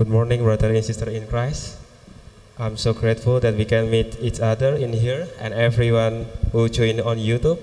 Good 0.00 0.08
morning, 0.08 0.40
brother 0.40 0.72
and 0.72 0.82
sister 0.82 1.10
in 1.12 1.28
Christ. 1.28 1.76
I'm 2.56 2.80
so 2.80 2.96
grateful 2.96 3.38
that 3.40 3.52
we 3.52 3.66
can 3.68 3.90
meet 3.92 4.16
each 4.16 4.40
other 4.40 4.72
in 4.72 4.96
here 4.96 5.28
and 5.36 5.52
everyone 5.52 6.24
who 6.56 6.72
joined 6.72 7.04
on 7.04 7.20
YouTube. 7.20 7.60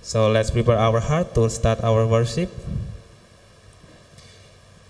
So 0.00 0.32
let's 0.32 0.50
prepare 0.50 0.80
our 0.80 1.00
heart 1.04 1.34
to 1.34 1.50
start 1.52 1.84
our 1.84 2.06
worship. 2.08 2.48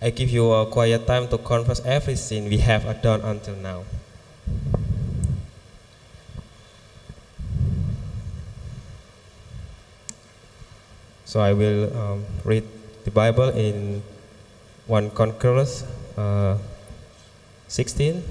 I 0.01 0.15
give 0.15 0.31
you 0.31 0.47
a 0.53 0.65
quiet 0.65 1.09
time 1.11 1.27
to 1.35 1.39
confess 1.39 1.83
everything 1.83 2.47
we 2.47 2.59
have 2.63 2.87
done 3.03 3.19
until 3.23 3.59
now. 3.59 3.83
So 11.25 11.41
I 11.41 11.53
will 11.53 11.91
um, 11.99 12.25
read 12.45 12.63
the 13.03 13.11
Bible 13.11 13.51
in 13.59 14.05
1 14.87 15.11
Chronicles 15.11 15.83
uh, 16.21 16.59
16, 17.69 18.23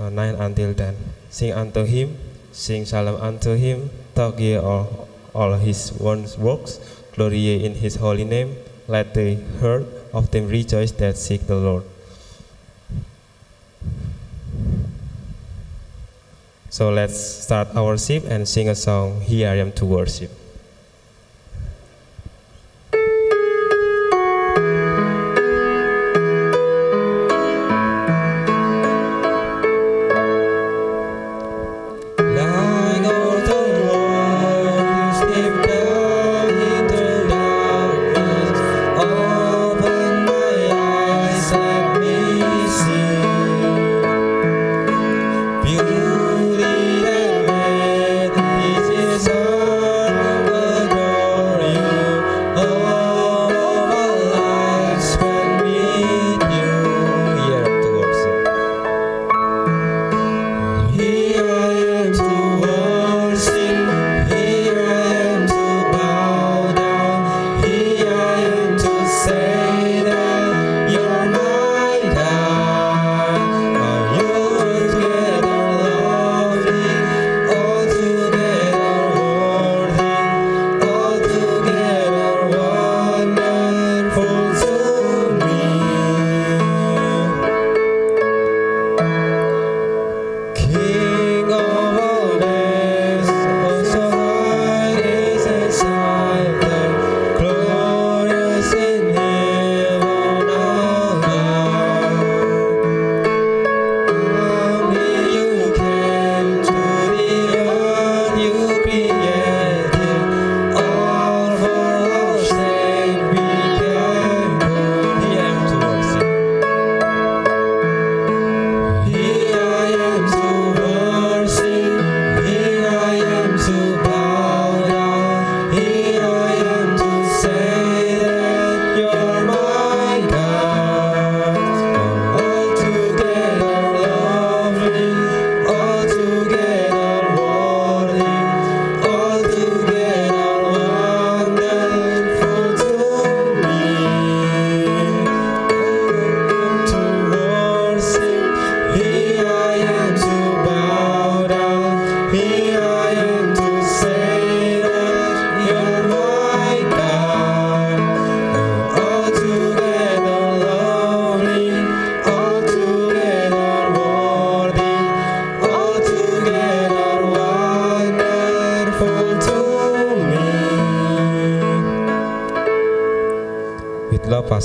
uh, 0.00 0.10
9 0.10 0.34
until 0.34 0.74
10. 0.74 0.96
Sing 1.30 1.52
unto 1.52 1.84
him, 1.84 2.18
sing 2.52 2.84
psalms 2.84 3.20
unto 3.20 3.54
him, 3.54 3.90
talk 4.14 4.40
ye 4.40 4.56
all, 4.56 5.08
all 5.34 5.54
his 5.54 5.92
works, 5.92 6.80
glory 7.14 7.38
ye 7.38 7.64
in 7.64 7.74
his 7.74 7.96
holy 7.96 8.24
name. 8.24 8.56
Let 8.88 9.14
the 9.14 9.38
heart 9.60 9.86
of 10.12 10.30
them 10.30 10.48
rejoice 10.48 10.92
that 10.92 11.16
seek 11.16 11.46
the 11.46 11.56
Lord. 11.56 11.84
So 16.70 16.90
let's 16.90 17.18
start 17.18 17.68
our 17.74 17.96
worship 17.96 18.24
and 18.28 18.46
sing 18.46 18.68
a 18.68 18.74
song, 18.74 19.22
Here 19.22 19.48
I 19.48 19.56
Am 19.56 19.72
to 19.72 19.84
Worship. 19.86 20.45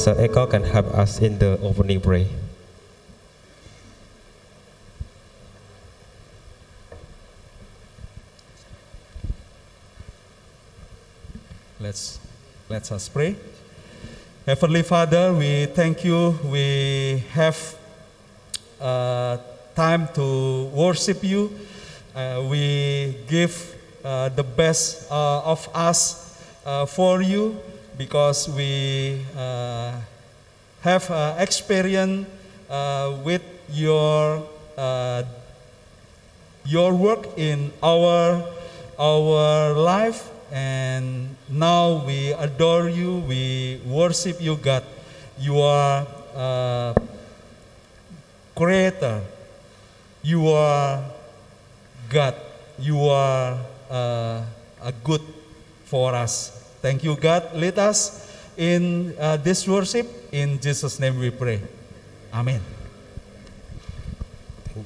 Pastor 0.01 0.17
Eko 0.17 0.49
can 0.49 0.63
help 0.63 0.87
us 0.97 1.21
in 1.21 1.37
the 1.37 1.61
opening 1.61 2.01
prayer. 2.01 2.25
Let's 11.79 12.17
let 12.67 12.91
us 12.91 13.09
pray. 13.09 13.35
Heavenly 14.47 14.81
Father, 14.81 15.33
we 15.37 15.67
thank 15.67 16.03
you. 16.03 16.33
We 16.49 17.21
have 17.37 17.77
uh, 18.81 19.37
time 19.75 20.09
to 20.17 20.65
worship 20.73 21.23
you. 21.23 21.53
Uh, 22.15 22.41
we 22.49 23.17
give 23.29 23.53
uh, 24.03 24.29
the 24.29 24.41
best 24.41 25.11
uh, 25.11 25.45
of 25.45 25.69
us 25.75 26.41
uh, 26.65 26.87
for 26.87 27.21
you 27.21 27.61
because 28.01 28.49
we 28.49 29.21
uh, 29.37 29.93
have 30.81 31.05
uh, 31.11 31.35
experience 31.37 32.25
uh, 32.65 33.13
with 33.21 33.45
your 33.69 34.41
uh, 34.75 35.21
your 36.65 36.97
work 36.97 37.29
in 37.37 37.69
our 37.83 38.41
our 38.97 39.77
life. 39.77 40.33
And 40.49 41.37
now 41.47 42.01
we 42.01 42.33
adore 42.33 42.89
you. 42.89 43.21
We 43.29 43.79
worship 43.85 44.41
you 44.41 44.57
god. 44.57 44.81
You 45.37 45.61
are 45.61 46.01
uh, 46.33 46.97
creator. 48.57 49.21
You 50.25 50.49
are 50.49 51.05
god. 52.09 52.33
You 52.81 52.97
are 53.13 53.61
uh, 53.93 54.41
a 54.81 54.91
good 55.05 55.21
for 55.85 56.17
us 56.17 56.60
thank 56.81 57.03
you 57.03 57.15
god 57.15 57.53
lead 57.53 57.77
us 57.79 58.27
in 58.57 59.13
uh, 59.19 59.37
this 59.37 59.67
worship 59.67 60.07
in 60.31 60.59
jesus 60.59 60.99
name 60.99 61.17
we 61.19 61.29
pray 61.29 61.61
amen 62.33 62.61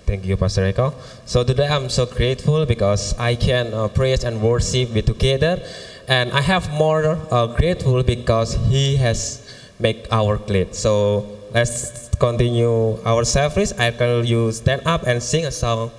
Thank 0.06 0.26
you, 0.26 0.36
Pastor 0.36 0.66
Eko. 0.66 0.94
So 1.26 1.44
today 1.44 1.68
I'm 1.68 1.90
so 1.90 2.06
grateful 2.06 2.66
because 2.66 3.14
I 3.20 3.36
can 3.36 3.74
uh, 3.74 3.88
praise 3.88 4.24
and 4.24 4.42
worship 4.42 4.94
with 4.94 5.06
together, 5.06 5.62
and 6.08 6.32
I 6.34 6.42
have 6.42 6.74
more 6.74 7.22
uh, 7.30 7.48
grateful 7.54 8.02
because 8.02 8.58
He 8.66 8.98
has 8.98 9.46
made 9.78 10.08
our 10.12 10.38
glad. 10.38 10.74
So 10.74 11.26
let's 11.54 12.10
continue 12.18 12.98
our 13.06 13.26
service. 13.26 13.74
I 13.78 13.92
call 13.92 14.26
you 14.26 14.52
stand 14.52 14.82
up 14.86 15.06
and 15.06 15.22
sing 15.22 15.46
a 15.46 15.52
song. 15.52 15.92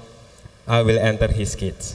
I 0.66 0.82
will 0.82 0.98
enter 0.98 1.30
His 1.30 1.54
gates. 1.54 1.94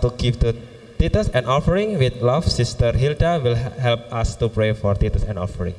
To 0.00 0.08
give 0.16 0.40
the 0.40 0.56
tithes 0.98 1.28
an 1.28 1.44
offering 1.44 1.98
with 1.98 2.22
love. 2.22 2.48
Sister 2.48 2.92
Hilda 2.92 3.38
will 3.44 3.54
help 3.54 4.00
us 4.10 4.34
to 4.36 4.48
pray 4.48 4.72
for 4.72 4.94
tithes 4.94 5.24
an 5.24 5.36
offering. 5.36 5.74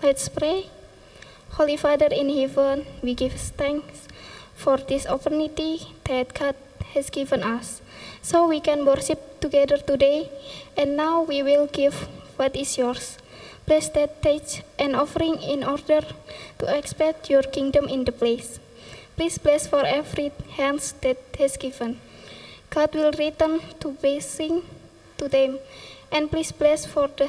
Let's 0.00 0.28
pray. 0.28 0.70
Holy 1.58 1.76
Father 1.76 2.06
in 2.06 2.30
heaven, 2.30 2.86
we 3.02 3.14
give 3.14 3.32
thanks 3.32 4.06
for 4.54 4.76
this 4.76 5.04
opportunity 5.06 5.80
that 6.04 6.32
God 6.32 6.54
has 6.94 7.10
given 7.10 7.42
us. 7.42 7.82
So 8.22 8.46
we 8.46 8.60
can 8.60 8.86
worship 8.86 9.40
together 9.40 9.78
today, 9.78 10.30
and 10.76 10.96
now 10.96 11.22
we 11.22 11.42
will 11.42 11.66
give 11.66 12.06
what 12.36 12.54
is 12.54 12.78
yours. 12.78 13.18
Bless 13.66 13.88
that 13.98 14.22
tithe 14.22 14.62
and 14.78 14.94
offering 14.94 15.42
in 15.42 15.64
order 15.64 16.02
to 16.58 16.64
expect 16.70 17.28
your 17.28 17.42
kingdom 17.42 17.88
in 17.88 18.04
the 18.04 18.12
place. 18.12 18.60
Please 19.16 19.38
bless 19.38 19.66
for 19.66 19.84
every 19.84 20.30
hands 20.54 20.94
that 21.02 21.18
has 21.38 21.56
given. 21.56 21.98
God 22.70 22.94
will 22.94 23.12
return 23.12 23.60
to 23.80 23.92
blessing 23.92 24.62
to 25.16 25.28
them, 25.28 25.58
and 26.12 26.30
please 26.30 26.52
bless 26.52 26.86
for 26.86 27.08
the 27.08 27.28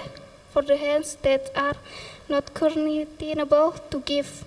for 0.51 0.61
the 0.61 0.77
hands 0.77 1.17
that 1.21 1.51
are 1.55 1.75
not 2.27 2.53
currently 2.53 3.07
to 3.17 3.99
give. 4.05 4.43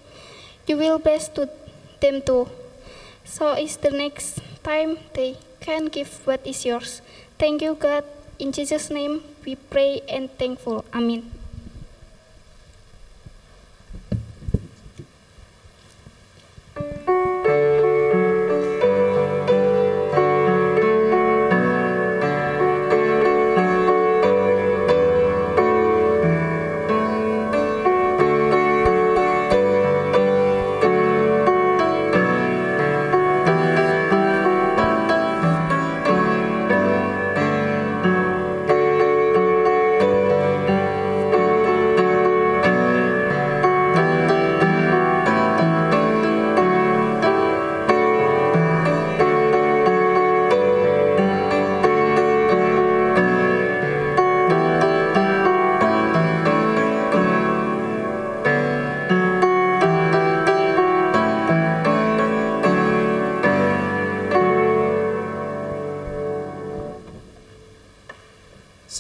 You 0.66 0.76
will 0.76 0.98
bless 0.98 1.28
to 1.28 1.48
them 2.00 2.22
too. 2.22 2.48
So 3.24 3.54
is 3.54 3.76
the 3.76 3.90
next 3.90 4.40
time 4.62 4.98
they 5.14 5.36
can 5.60 5.86
give 5.86 6.26
what 6.26 6.46
is 6.46 6.64
yours. 6.64 7.02
Thank 7.38 7.62
you, 7.62 7.74
God. 7.74 8.04
In 8.38 8.52
Jesus' 8.52 8.90
name 8.90 9.22
we 9.44 9.54
pray 9.56 10.02
and 10.08 10.30
thankful. 10.38 10.84
Amen. 10.92 11.41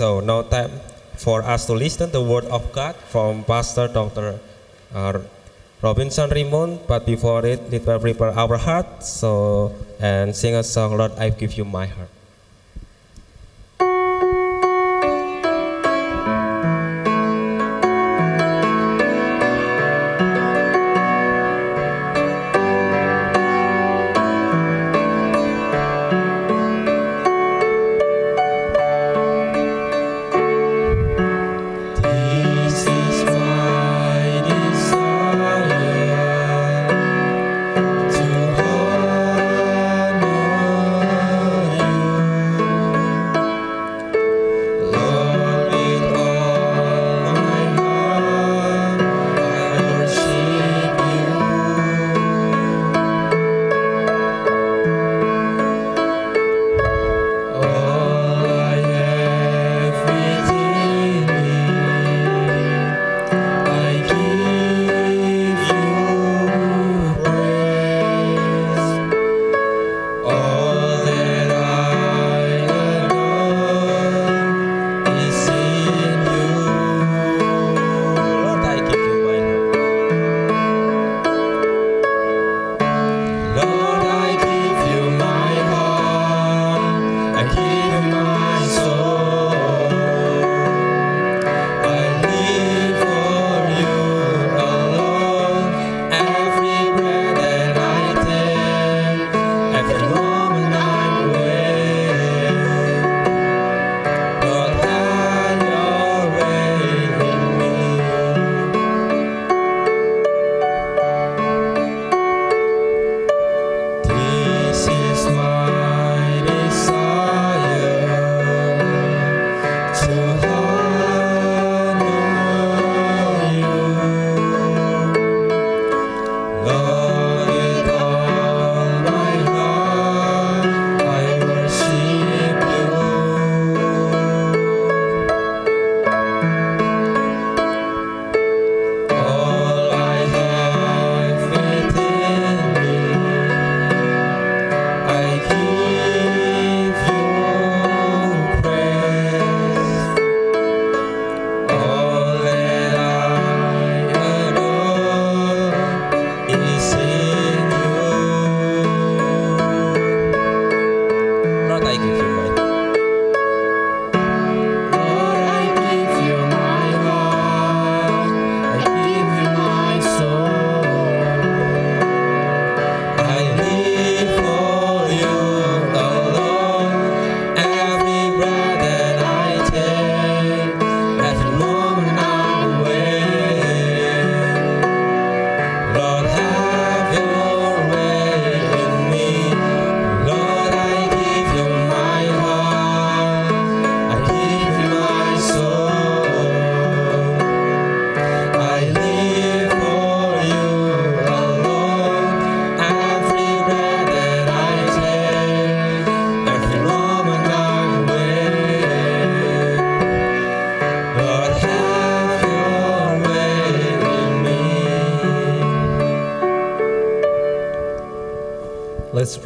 So 0.02 0.18
now 0.18 0.42
time 0.42 0.82
for 1.14 1.46
us 1.46 1.70
to 1.70 1.78
listen 1.78 2.10
the 2.10 2.18
word 2.18 2.42
of 2.50 2.74
God 2.74 2.98
from 3.14 3.46
Pastor 3.46 3.86
Dr. 3.86 4.34
uh, 4.90 5.22
Robinson 5.78 6.26
Raymond. 6.26 6.82
But 6.90 7.06
before 7.06 7.46
it, 7.46 7.70
let 7.70 7.86
us 7.86 8.02
prepare 8.02 8.34
our 8.34 8.58
hearts. 8.58 9.06
So 9.06 9.70
and 10.02 10.34
sing 10.34 10.58
a 10.58 10.66
song, 10.66 10.98
Lord, 10.98 11.14
I 11.22 11.30
give 11.30 11.54
you 11.54 11.62
my 11.62 11.86
heart. 11.86 12.10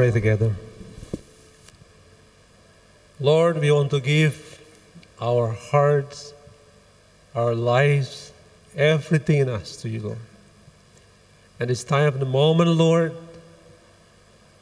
Pray 0.07 0.21
together. 0.21 0.55
Lord, 3.19 3.59
we 3.59 3.73
want 3.73 3.91
to 3.91 3.99
give 3.99 4.61
our 5.21 5.49
hearts, 5.51 6.33
our 7.35 7.57
lives, 7.57 8.31
everything 8.77 9.39
in 9.39 9.49
us 9.49 9.77
to 9.79 9.89
you, 9.89 10.01
Lord. 10.01 10.19
And 11.59 11.73
it's 11.73 11.83
time 11.83 12.07
of 12.07 12.21
the 12.21 12.27
moment, 12.27 12.71
Lord, 12.71 13.17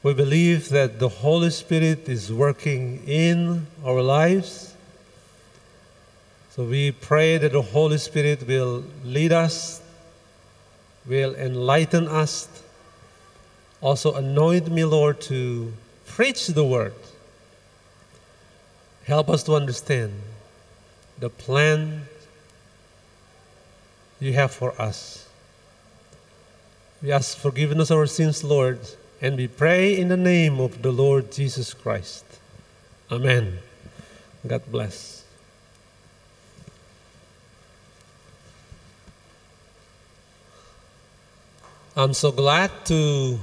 we 0.02 0.14
believe 0.14 0.70
that 0.70 0.98
the 0.98 1.10
Holy 1.10 1.50
Spirit 1.50 2.08
is 2.08 2.32
working 2.32 3.02
in 3.06 3.66
our 3.84 4.00
lives. 4.00 4.74
So 6.52 6.64
we 6.64 6.92
pray 6.92 7.36
that 7.36 7.52
the 7.52 7.60
Holy 7.60 7.98
Spirit 7.98 8.46
will 8.46 8.84
lead 9.04 9.32
us, 9.32 9.82
will 11.04 11.34
enlighten 11.34 12.08
us, 12.08 12.48
also 13.84 14.14
anoint 14.14 14.70
me, 14.70 14.82
Lord, 14.82 15.20
to 15.28 15.74
preach 16.06 16.46
the 16.46 16.64
word. 16.64 16.94
Help 19.04 19.28
us 19.28 19.42
to 19.42 19.52
understand 19.52 20.14
the 21.18 21.28
plan 21.28 22.08
you 24.18 24.32
have 24.32 24.52
for 24.52 24.72
us. 24.80 25.28
We 27.02 27.12
ask 27.12 27.36
forgiveness 27.36 27.90
of 27.90 27.98
our 27.98 28.06
sins, 28.06 28.42
Lord, 28.42 28.80
and 29.20 29.36
we 29.36 29.48
pray 29.48 29.94
in 29.94 30.08
the 30.08 30.16
name 30.16 30.60
of 30.60 30.80
the 30.80 30.90
Lord 30.90 31.30
Jesus 31.30 31.74
Christ. 31.74 32.24
Amen. 33.12 33.58
God 34.46 34.62
bless. 34.72 35.24
I'm 41.94 42.14
so 42.14 42.32
glad 42.32 42.70
to 42.86 43.38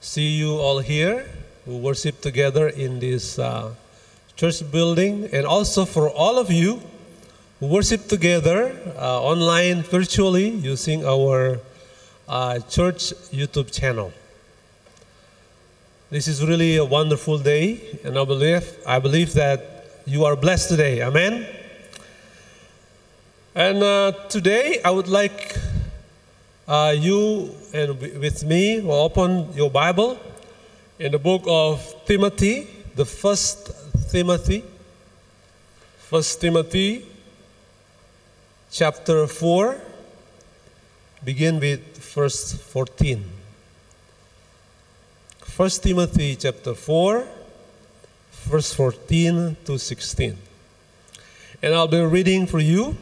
see 0.00 0.36
you 0.38 0.56
all 0.56 0.78
here 0.78 1.26
who 1.64 1.78
worship 1.78 2.20
together 2.20 2.68
in 2.68 3.00
this 3.00 3.38
uh, 3.38 3.74
church 4.36 4.62
building, 4.70 5.28
and 5.32 5.46
also 5.46 5.84
for 5.84 6.08
all 6.08 6.38
of 6.38 6.50
you 6.50 6.80
who 7.60 7.66
worship 7.66 8.06
together 8.06 8.72
uh, 8.96 9.20
online 9.22 9.82
virtually 9.82 10.48
using 10.48 11.04
our 11.04 11.58
uh, 12.28 12.58
church 12.60 13.12
YouTube 13.32 13.72
channel. 13.72 14.12
This 16.10 16.28
is 16.28 16.44
really 16.44 16.76
a 16.76 16.84
wonderful 16.84 17.38
day, 17.38 17.98
and 18.04 18.18
I 18.18 18.24
believe 18.24 18.64
I 18.86 18.98
believe 18.98 19.34
that 19.34 20.00
you 20.06 20.24
are 20.24 20.36
blessed 20.36 20.70
today. 20.70 21.02
Amen. 21.02 21.46
And 23.54 23.82
uh, 23.82 24.12
today 24.28 24.80
I 24.84 24.90
would 24.90 25.08
like 25.08 25.58
uh, 26.68 26.94
you 26.96 27.50
and 27.72 27.98
with 27.98 28.44
me 28.44 28.80
will 28.80 28.92
open 28.92 29.50
your 29.54 29.70
Bible 29.70 30.20
in 30.98 31.12
the 31.12 31.18
book 31.18 31.42
of 31.46 31.82
Timothy, 32.04 32.68
the 32.94 33.06
first 33.06 33.72
Timothy, 34.10 34.62
First 35.98 36.40
Timothy, 36.40 37.04
chapter 38.70 39.26
four. 39.26 39.76
Begin 41.24 41.58
with 41.58 41.80
verse 42.14 42.52
fourteen. 42.52 43.24
First 45.40 45.82
Timothy 45.82 46.36
chapter 46.36 46.74
four, 46.74 47.26
verse 48.44 48.72
fourteen 48.72 49.56
to 49.64 49.78
sixteen, 49.78 50.38
and 51.62 51.74
I'll 51.74 51.88
be 51.88 52.00
reading 52.00 52.46
for 52.46 52.60
you 52.60 52.96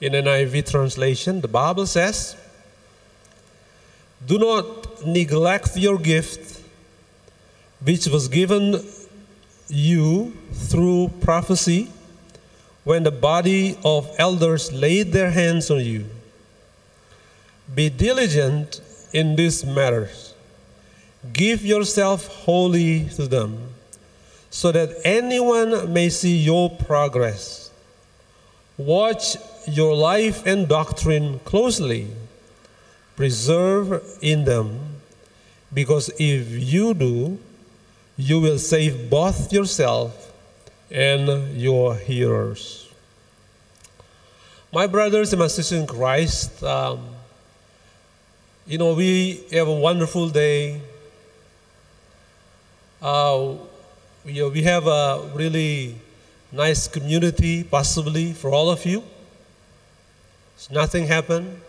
in 0.00 0.12
NIV 0.12 0.70
translation. 0.70 1.40
The 1.40 1.48
Bible 1.48 1.86
says. 1.86 2.36
Do 4.26 4.38
not 4.38 5.06
neglect 5.06 5.76
your 5.76 5.98
gift, 5.98 6.60
which 7.82 8.06
was 8.06 8.28
given 8.28 8.84
you 9.68 10.36
through 10.52 11.10
prophecy 11.20 11.88
when 12.84 13.02
the 13.02 13.10
body 13.10 13.78
of 13.84 14.10
elders 14.18 14.72
laid 14.72 15.12
their 15.12 15.30
hands 15.30 15.70
on 15.70 15.84
you. 15.84 16.04
Be 17.74 17.88
diligent 17.88 18.80
in 19.12 19.36
these 19.36 19.64
matters. 19.64 20.34
Give 21.32 21.64
yourself 21.64 22.26
wholly 22.44 23.08
to 23.16 23.26
them, 23.26 23.74
so 24.50 24.72
that 24.72 24.96
anyone 25.04 25.92
may 25.92 26.08
see 26.08 26.36
your 26.36 26.70
progress. 26.70 27.70
Watch 28.76 29.36
your 29.66 29.94
life 29.94 30.44
and 30.46 30.66
doctrine 30.66 31.38
closely 31.40 32.08
preserve 33.20 34.00
in 34.22 34.46
them, 34.46 34.80
because 35.74 36.08
if 36.18 36.48
you 36.48 36.94
do, 36.94 37.38
you 38.16 38.40
will 38.40 38.58
save 38.58 39.10
both 39.10 39.52
yourself 39.52 40.32
and 40.90 41.54
your 41.54 41.96
hearers. 41.96 42.88
My 44.72 44.86
brothers 44.86 45.34
and 45.34 45.40
my 45.40 45.48
sisters 45.48 45.80
in 45.80 45.86
Christ, 45.86 46.64
um, 46.64 47.10
you 48.66 48.78
know, 48.78 48.94
we 48.94 49.44
have 49.52 49.68
a 49.68 49.74
wonderful 49.74 50.30
day. 50.30 50.80
Uh, 53.02 53.52
we, 54.24 54.42
we 54.48 54.62
have 54.62 54.86
a 54.86 55.30
really 55.34 55.94
nice 56.50 56.88
community, 56.88 57.64
possibly 57.64 58.32
for 58.32 58.48
all 58.50 58.70
of 58.70 58.86
you. 58.86 59.02
Nothing 60.70 61.06
happened. 61.06 61.60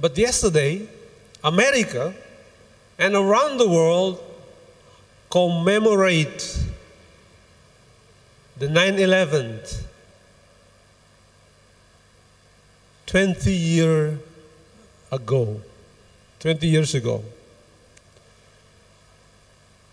But 0.00 0.16
yesterday, 0.16 0.88
America 1.44 2.14
and 2.98 3.14
around 3.14 3.58
the 3.58 3.68
world 3.68 4.22
commemorate 5.30 6.58
the 8.56 8.68
9 8.68 8.94
11 8.98 9.60
20 13.06 13.52
years 13.52 14.18
ago 15.10 15.60
20 16.40 16.66
years 16.66 16.94
ago. 16.94 17.22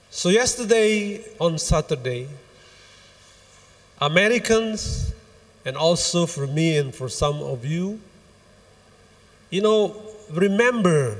So 0.09 0.29
yesterday 0.29 1.23
on 1.39 1.57
saturday 1.57 2.27
americans 3.99 5.13
and 5.65 5.77
also 5.77 6.25
for 6.25 6.47
me 6.47 6.77
and 6.77 6.93
for 6.93 7.09
some 7.09 7.41
of 7.41 7.65
you 7.65 7.99
you 9.49 9.61
know, 9.61 9.95
remember 10.31 11.17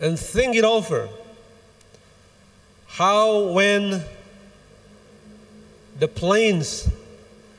and 0.00 0.18
think 0.18 0.54
it 0.54 0.64
over 0.64 1.08
how 2.86 3.52
when 3.52 4.02
the 5.98 6.08
planes 6.08 6.88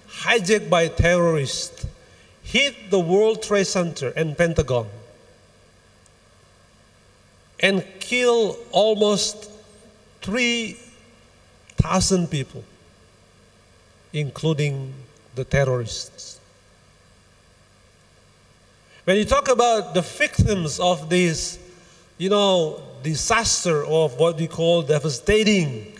hijacked 0.09 0.69
by 0.69 0.87
terrorists 0.87 1.85
hit 2.43 2.91
the 2.91 2.99
World 2.99 3.43
Trade 3.43 3.67
Center 3.67 4.13
and 4.15 4.37
Pentagon 4.37 4.87
and 7.59 7.83
kill 7.99 8.57
almost 8.71 9.49
3,000 10.21 12.29
people, 12.29 12.63
including 14.13 14.93
the 15.35 15.43
terrorists. 15.43 16.26
When 19.07 19.15
you 19.15 19.23
talk 19.23 19.47
about 19.47 19.93
the 19.93 20.01
victims 20.01 20.81
of 20.81 21.09
this, 21.09 21.57
you 22.17 22.29
know, 22.29 22.81
disaster 23.03 23.85
of 23.85 24.19
what 24.19 24.35
we 24.35 24.47
call 24.47 24.81
devastating 24.81 25.93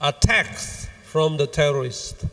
attacks 0.00 0.88
from 1.04 1.36
the 1.36 1.46
terrorists, 1.46 2.24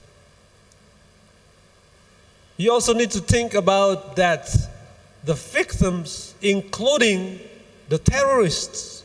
you 2.55 2.71
also 2.71 2.93
need 2.93 3.11
to 3.11 3.19
think 3.19 3.55
about 3.55 4.15
that 4.15 4.49
the 5.25 5.33
victims, 5.33 6.33
including 6.41 7.41
the 7.89 7.97
terrorists, 7.97 9.03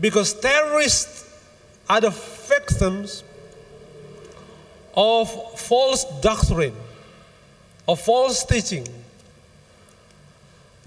because 0.00 0.34
terrorists 0.40 1.24
are 1.88 2.00
the 2.00 2.10
victims 2.10 3.22
of 4.96 5.30
false 5.56 6.04
doctrine, 6.20 6.74
of 7.86 8.00
false 8.00 8.44
teaching. 8.44 8.84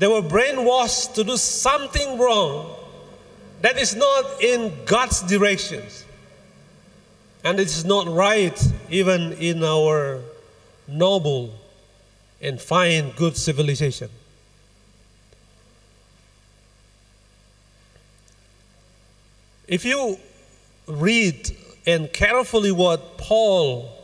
They 0.02 0.08
were 0.08 0.24
brainwashed 0.24 1.14
to 1.14 1.24
do 1.24 1.38
something 1.38 2.18
wrong 2.18 2.76
that 3.62 3.78
is 3.78 3.96
not 3.96 4.42
in 4.42 4.74
God's 4.84 5.22
directions. 5.22 6.06
And 7.44 7.60
it 7.60 7.68
is 7.68 7.86
not 7.86 8.08
right 8.08 8.60
even 8.90 9.34
in 9.34 9.64
our 9.64 10.22
noble 10.88 11.54
and 12.42 12.60
fine, 12.60 13.12
good 13.12 13.38
civilization. 13.38 14.10
If 19.68 19.86
you 19.86 20.18
read 20.88 21.56
and 21.86 22.12
carefully 22.12 22.72
what 22.72 23.20
Paul 23.20 23.96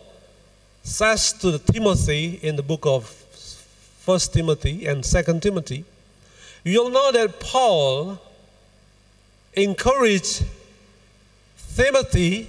says 0.84 1.34
to 1.42 1.58
Timothy 1.58 2.40
in 2.44 2.56
the 2.56 2.62
book 2.62 2.86
of 2.86 3.27
First 4.08 4.32
Timothy 4.32 4.86
and 4.86 5.06
Second 5.06 5.43
Timothy, 5.43 5.84
you'll 6.63 6.91
know 6.91 7.12
that 7.12 7.41
Paul 7.41 8.17
encouraged 9.54 10.46
Timothy 11.76 12.48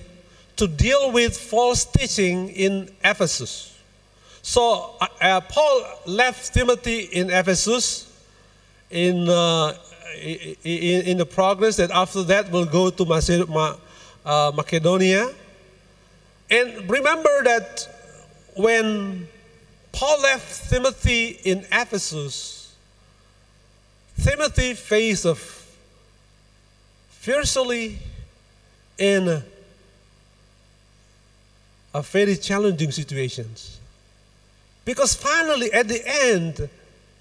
to 0.55 0.69
deal 0.69 1.11
with 1.11 1.37
false 1.37 1.85
teaching 1.85 2.51
in 2.51 2.89
Ephesus. 3.03 3.77
So 4.41 4.95
uh, 5.01 5.09
uh, 5.21 5.41
Paul 5.41 5.83
left 6.07 6.55
Timothy 6.55 7.01
in 7.01 7.29
Ephesus 7.29 8.07
in, 8.89 9.29
uh, 9.29 9.75
in, 10.23 11.03
in, 11.11 11.19
the 11.19 11.27
progress 11.27 11.75
that 11.79 11.91
after 11.91 12.23
that 12.23 12.53
will 12.53 12.67
go 12.67 12.89
to 12.91 13.03
uh, 14.25 14.53
Macedonia. 14.55 15.29
And 16.53 16.89
remember 16.89 17.43
that 17.43 17.89
when 18.55 19.27
Paul 19.93 20.23
left 20.23 20.71
Timothy 20.71 21.41
in 21.45 21.67
Ephesus, 21.73 22.75
Timothy 24.23 24.75
faced 24.75 25.25
a 25.25 25.37
fiercely 27.09 27.99
in 28.99 29.43
a 31.95 32.03
very 32.03 32.37
challenging 32.37 32.91
situations. 32.91 33.79
Because 34.85 35.15
finally, 35.15 35.73
at 35.73 35.89
the 35.89 36.03
end, 36.07 36.69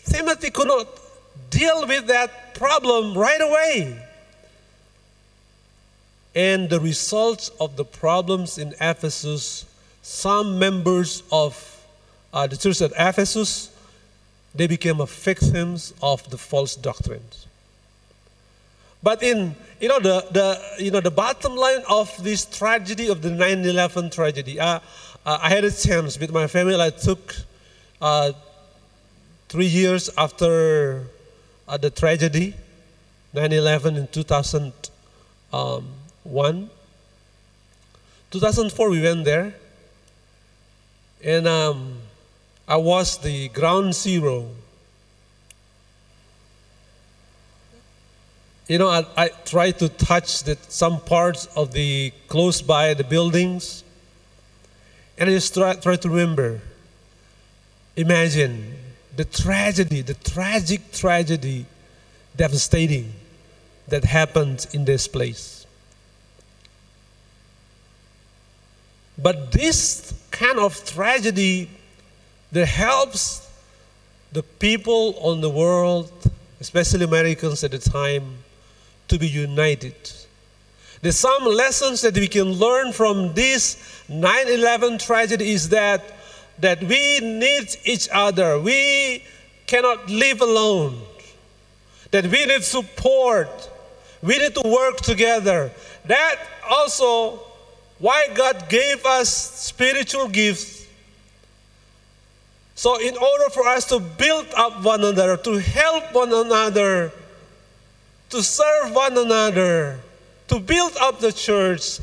Timothy 0.06 0.50
could 0.50 0.68
not 0.68 0.88
deal 1.50 1.86
with 1.88 2.08
that 2.08 2.56
problem 2.56 3.18
right 3.18 3.42
away. 3.42 4.04
And 6.34 6.70
the 6.70 6.80
results 6.80 7.50
of 7.60 7.76
the 7.76 7.86
problems 7.86 8.58
in 8.58 8.74
Ephesus, 8.80 9.66
some 10.02 10.60
members 10.60 11.24
of 11.32 11.77
uh, 12.34 12.48
the 12.48 12.58
church 12.58 12.82
at 12.82 12.92
Ephesus, 12.98 13.72
they 14.54 14.68
became 14.68 15.06
victims 15.06 15.94
of 16.02 16.30
the 16.30 16.38
false 16.38 16.76
doctrines. 16.76 17.48
But 19.04 19.22
in 19.24 19.56
you 19.80 19.88
know 19.88 20.00
the, 20.00 20.26
the 20.32 20.60
you 20.84 20.90
know 20.92 21.00
the 21.02 21.12
bottom 21.12 21.56
line 21.56 21.84
of 21.88 22.12
this 22.24 22.46
tragedy 22.46 23.10
of 23.10 23.22
the 23.22 23.30
9/11 23.30 24.12
tragedy, 24.12 24.60
uh, 24.60 24.80
uh, 25.26 25.40
I 25.42 25.50
had 25.50 25.64
a 25.64 25.72
chance 25.72 26.20
with 26.20 26.32
my 26.32 26.48
family. 26.48 26.82
I 26.82 26.90
took 26.90 27.36
uh, 28.02 28.32
three 29.50 29.68
years 29.68 30.10
after 30.18 31.04
uh, 31.68 31.78
the 31.78 31.92
tragedy, 31.92 32.56
9/11 33.36 33.98
in 33.98 34.08
2001. 34.08 36.70
2004 38.30 38.90
we 38.90 39.02
went 39.02 39.24
there, 39.26 39.54
and 41.24 41.48
um, 41.48 41.97
I 42.68 42.76
was 42.76 43.18
the 43.20 43.48
ground 43.50 43.96
zero. 43.96 44.50
You 48.68 48.78
know, 48.78 48.90
I, 48.90 49.06
I 49.16 49.30
tried 49.46 49.80
to 49.80 49.88
touch 49.88 50.44
the, 50.44 50.58
some 50.68 51.00
parts 51.00 51.46
of 51.56 51.72
the 51.72 52.12
close 52.28 52.62
by 52.62 52.94
the 52.94 53.06
buildings, 53.06 53.86
and 55.18 55.30
I 55.30 55.34
just 55.34 55.54
try, 55.54 55.76
try 55.76 55.96
to 55.96 56.10
remember. 56.10 56.60
Imagine 57.96 58.76
the 59.16 59.24
tragedy, 59.24 60.02
the 60.02 60.14
tragic 60.16 60.92
tragedy, 60.92 61.66
devastating 62.36 63.14
that 63.88 64.04
happened 64.04 64.68
in 64.74 64.84
this 64.84 65.08
place. 65.08 65.66
But 69.18 69.54
this 69.54 70.14
kind 70.30 70.60
of 70.60 70.84
tragedy 70.86 71.70
that 72.52 72.66
helps 72.66 73.50
the 74.32 74.44
people 74.44 75.16
on 75.20 75.42
the 75.42 75.50
world, 75.50 76.12
especially 76.60 77.04
Americans 77.04 77.64
at 77.64 77.72
the 77.72 77.80
time, 77.80 78.38
to 79.08 79.18
be 79.18 79.28
united. 79.28 79.96
There's 81.02 81.18
some 81.18 81.46
lessons 81.46 82.02
that 82.02 82.16
we 82.16 82.28
can 82.28 82.52
learn 82.54 82.92
from 82.92 83.34
this 83.34 84.04
9 84.10 84.48
11 84.48 84.98
tragedy 84.98 85.52
is 85.52 85.70
that, 85.70 86.04
that 86.60 86.82
we 86.84 87.20
need 87.20 87.76
each 87.86 88.10
other. 88.12 88.60
We 88.60 89.24
cannot 89.68 90.10
live 90.10 90.42
alone. 90.42 91.02
That 92.12 92.26
we 92.28 92.46
need 92.46 92.64
support. 92.64 93.70
We 94.24 94.38
need 94.40 94.56
to 94.56 94.68
work 94.68 94.98
together. 94.98 95.72
That 96.06 96.40
also 96.68 97.42
why 98.00 98.28
God 98.34 98.70
gave 98.70 99.06
us 99.06 99.30
spiritual 99.30 100.28
gifts 100.28 100.77
so, 102.78 103.02
in 103.02 103.18
order 103.18 103.50
for 103.50 103.68
us 103.68 103.86
to 103.86 104.00
build 104.00 104.46
up 104.56 104.84
one 104.84 105.04
another, 105.04 105.36
to 105.36 105.58
help 105.58 106.14
one 106.14 106.32
another, 106.32 107.12
to 108.30 108.44
serve 108.44 108.94
one 108.94 109.18
another, 109.18 110.00
to 110.48 110.60
build 110.60 110.96
up 111.02 111.20
the 111.20 111.32
church, 111.32 112.00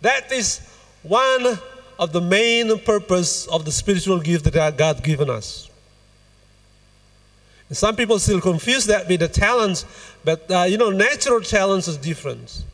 that 0.00 0.32
is 0.32 0.58
one 1.04 1.60
of 1.96 2.12
the 2.12 2.20
main 2.20 2.76
purpose 2.80 3.46
of 3.46 3.64
the 3.64 3.70
spiritual 3.70 4.18
gift 4.18 4.52
that 4.52 4.76
God 4.76 5.04
given 5.04 5.30
us. 5.30 5.70
And 7.68 7.78
some 7.78 7.94
people 7.94 8.18
still 8.18 8.40
confuse 8.40 8.84
that 8.86 9.06
with 9.06 9.20
the 9.20 9.28
talents, 9.28 9.86
but 10.24 10.50
uh, 10.50 10.62
you 10.64 10.76
know, 10.76 10.90
natural 10.90 11.40
talents 11.40 11.86
is 11.86 11.98
different. 11.98 12.64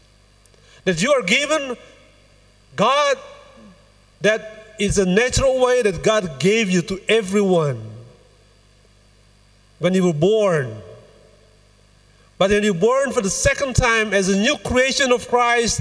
That 0.85 1.03
you 1.03 1.13
are 1.13 1.23
given 1.23 1.77
God 2.77 3.19
that 4.23 4.62
it's 4.79 4.99
a 4.99 5.07
natural 5.07 5.61
way 5.61 5.83
that 5.83 6.03
God 6.03 6.41
gave 6.41 6.71
you 6.71 6.83
to 6.83 7.01
everyone 7.09 7.81
when 9.79 9.95
you 9.95 10.05
were 10.05 10.13
born. 10.13 10.77
But 12.39 12.51
when 12.51 12.63
you're 12.65 12.75
born 12.75 13.13
for 13.13 13.21
the 13.21 13.31
second 13.31 13.77
time 13.77 14.13
as 14.13 14.29
a 14.29 14.37
new 14.37 14.57
creation 14.59 15.13
of 15.13 15.29
Christ, 15.29 15.81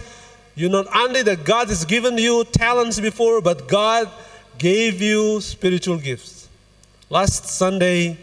you 0.56 0.70
not 0.70 0.88
only 0.96 1.22
that 1.24 1.44
God 1.44 1.70
has 1.70 1.86
given 1.86 2.18
you 2.18 2.44
talents 2.46 3.00
before, 3.00 3.42
but 3.42 3.68
God 3.68 4.10
gave 4.58 5.02
you 5.02 5.42
spiritual 5.42 5.98
gifts. 5.98 6.48
Last 7.10 7.46
Sunday, 7.46 8.18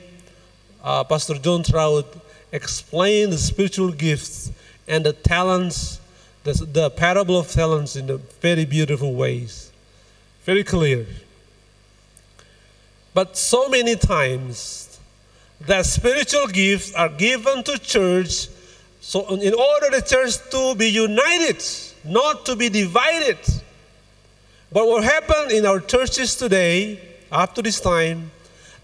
uh, 0.84 1.04
Pastor 1.04 1.34
John 1.34 1.62
Trout 1.62 2.06
explained 2.52 3.32
the 3.32 3.38
spiritual 3.38 3.92
gifts 3.92 4.52
and 4.86 5.04
the 5.04 5.12
talents, 5.12 6.00
the, 6.44 6.52
the 6.52 6.90
parable 6.90 7.38
of 7.38 7.50
talents 7.50 7.96
in 7.96 8.08
a 8.08 8.16
very 8.16 8.64
beautiful 8.64 9.14
ways. 9.14 9.67
Very 10.48 10.64
clear. 10.64 11.04
But 13.12 13.36
so 13.36 13.68
many 13.68 13.96
times, 13.96 14.98
that 15.66 15.84
spiritual 15.84 16.46
gifts 16.46 16.94
are 16.94 17.10
given 17.10 17.62
to 17.64 17.76
church 17.78 18.48
so 19.02 19.26
in 19.34 19.52
order 19.52 19.90
the 19.90 20.00
church 20.00 20.36
to 20.52 20.74
be 20.74 20.88
united, 20.88 21.62
not 22.02 22.46
to 22.46 22.56
be 22.56 22.70
divided. 22.70 23.36
But 24.72 24.86
what 24.86 25.04
happened 25.04 25.52
in 25.52 25.66
our 25.66 25.80
churches 25.80 26.34
today, 26.34 26.98
up 27.30 27.54
to 27.56 27.60
this 27.60 27.78
time, 27.78 28.30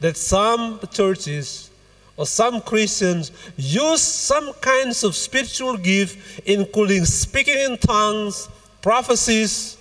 that 0.01 0.19
some 0.19 0.81
churches 0.93 1.71
or 2.19 2.27
some 2.27 2.61
Christians 2.61 3.33
use 3.57 4.03
some 4.03 4.53
kinds 4.61 5.03
of 5.03 5.17
spiritual 5.17 5.79
gift, 5.79 6.43
including 6.47 7.07
speaking 7.07 7.59
in 7.59 7.79
tongues, 7.79 8.51
prophecies, 8.83 9.79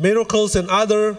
miracles 0.00 0.56
and 0.56 0.68
other 0.68 1.16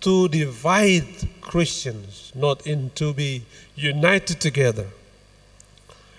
to 0.00 0.28
divide 0.28 1.04
Christians, 1.40 2.32
not 2.34 2.66
in 2.66 2.90
to 2.94 3.12
be 3.12 3.42
united 3.74 4.40
together. 4.40 4.86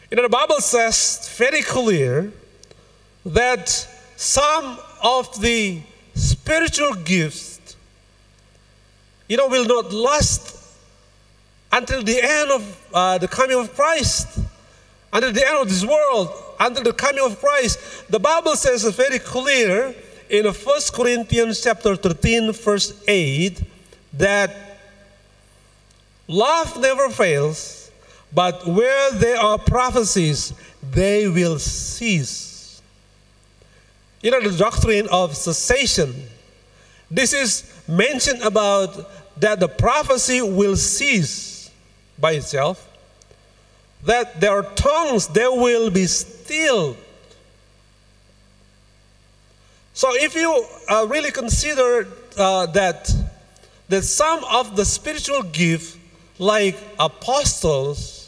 You 0.10 0.18
know, 0.18 0.24
the 0.24 0.30
Bible 0.30 0.60
says 0.60 1.30
very 1.38 1.62
clear 1.62 2.32
that 3.26 3.70
some 4.16 4.78
of 5.04 5.42
the 5.42 5.82
spiritual 6.14 6.94
gifts, 6.94 7.76
you 9.28 9.38
know, 9.38 9.48
will 9.48 9.66
not 9.66 9.92
last 9.94 10.58
until 11.72 12.04
the 12.04 12.22
end 12.22 12.52
of 12.52 12.90
uh, 12.94 13.18
the 13.18 13.28
coming 13.28 13.58
of 13.58 13.74
Christ, 13.74 14.40
until 15.14 15.32
the 15.32 15.48
end 15.48 15.58
of 15.58 15.70
this 15.70 15.86
world, 15.86 16.30
until 16.60 16.84
the 16.84 16.94
coming 16.94 17.24
of 17.24 17.40
Christ. 17.40 18.10
The 18.10 18.20
Bible 18.20 18.56
says 18.56 18.84
very 18.96 19.20
clear 19.20 19.96
in 20.32 20.46
1 20.46 20.56
Corinthians 20.94 21.62
chapter 21.62 21.94
13, 21.98 22.54
verse 22.54 22.94
8, 23.06 23.62
that 24.14 24.80
love 26.26 26.80
never 26.80 27.10
fails, 27.10 27.92
but 28.34 28.66
where 28.66 29.12
there 29.12 29.38
are 29.38 29.58
prophecies, 29.58 30.54
they 30.90 31.28
will 31.28 31.60
cease. 31.60 32.82
You 34.22 34.32
know, 34.32 34.40
the 34.50 34.58
doctrine 34.58 35.10
of 35.12 35.36
cessation. 35.36 36.16
This 37.10 37.34
is 37.34 37.70
mentioned 37.86 38.42
about 38.42 39.12
that 39.42 39.60
the 39.60 39.68
prophecy 39.68 40.42
will 40.42 40.78
cease 40.78 41.70
by 42.18 42.34
itself, 42.34 42.88
that 44.06 44.40
their 44.40 44.64
tongues 44.64 45.28
they 45.28 45.48
will 45.48 45.90
be 45.90 46.06
stilled 46.06 46.96
so 49.94 50.10
if 50.16 50.36
you 50.36 50.66
uh, 50.90 51.06
really 51.10 51.32
consider 51.32 52.08
uh, 52.38 52.66
that, 52.68 53.14
that 53.90 54.04
some 54.04 54.44
of 54.46 54.76
the 54.76 54.86
spiritual 54.86 55.44
gifts, 55.44 55.98
like 56.40 56.78
apostles, 57.00 58.22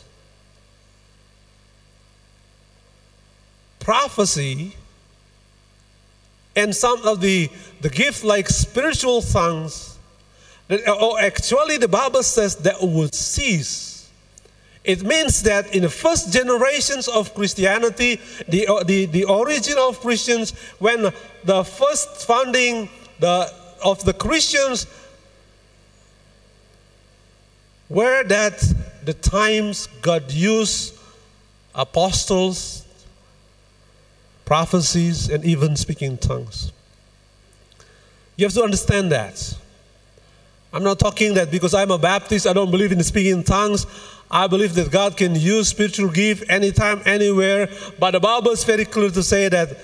prophecy 3.83 4.75
and 6.55 6.75
some 6.75 7.05
of 7.05 7.19
the, 7.19 7.49
the 7.81 7.89
gift 7.89 8.23
like 8.23 8.49
spiritual 8.49 9.21
tongues, 9.21 9.97
that, 10.67 10.81
oh, 10.87 11.17
actually 11.17 11.77
the 11.77 11.87
Bible 11.87 12.23
says 12.23 12.55
that 12.57 12.81
would 12.81 13.13
cease. 13.13 13.92
It 14.83 15.01
means 15.03 15.43
that 15.43 15.73
in 15.73 15.83
the 15.83 15.89
first 15.89 16.33
generations 16.33 17.07
of 17.07 17.33
Christianity, 17.33 18.19
the, 18.49 18.67
uh, 18.67 18.83
the, 18.83 19.05
the 19.05 19.23
origin 19.23 19.77
of 19.77 19.99
Christians, 20.01 20.51
when 20.79 21.13
the 21.45 21.63
first 21.63 22.27
founding 22.27 22.89
the, 23.19 23.53
of 23.83 24.03
the 24.03 24.13
Christians 24.13 24.87
were 27.87 28.23
that 28.25 28.61
the 29.05 29.13
times 29.13 29.87
God 30.01 30.29
used 30.31 30.97
apostles, 31.73 32.85
prophecies, 34.45 35.29
and 35.29 35.45
even 35.45 35.75
speaking 35.75 36.17
tongues. 36.17 36.71
You 38.35 38.45
have 38.45 38.53
to 38.53 38.63
understand 38.63 39.11
that. 39.11 39.55
I'm 40.73 40.83
not 40.83 40.97
talking 40.97 41.35
that 41.35 41.51
because 41.51 41.73
I'm 41.73 41.91
a 41.91 41.99
Baptist, 41.99 42.47
I 42.47 42.53
don't 42.53 42.71
believe 42.71 42.91
in 42.91 43.03
speaking 43.03 43.43
tongues. 43.43 43.85
I 44.33 44.47
believe 44.47 44.73
that 44.73 44.89
God 44.89 45.15
can 45.15 45.35
use 45.35 45.67
spiritual 45.67 46.09
gift 46.09 46.49
anytime, 46.49 47.03
anywhere. 47.05 47.69
But 47.99 48.11
the 48.11 48.19
Bible 48.19 48.49
is 48.49 48.63
very 48.63 48.83
clear 48.83 49.11
to 49.11 49.21
say 49.21 49.47
that 49.47 49.77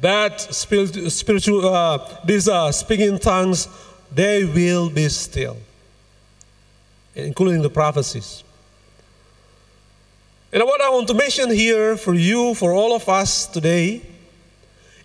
that 0.00 0.40
spiritual, 0.40 1.68
uh, 1.68 1.98
these 2.24 2.46
uh, 2.46 2.70
speaking 2.70 3.18
tongues, 3.18 3.66
they 4.12 4.44
will 4.44 4.90
be 4.90 5.08
still, 5.08 5.56
including 7.16 7.62
the 7.62 7.70
prophecies. 7.70 8.44
And 10.52 10.62
what 10.62 10.80
I 10.80 10.88
want 10.90 11.08
to 11.08 11.14
mention 11.14 11.50
here 11.50 11.96
for 11.96 12.14
you, 12.14 12.54
for 12.54 12.72
all 12.72 12.94
of 12.94 13.08
us 13.08 13.48
today, 13.48 14.02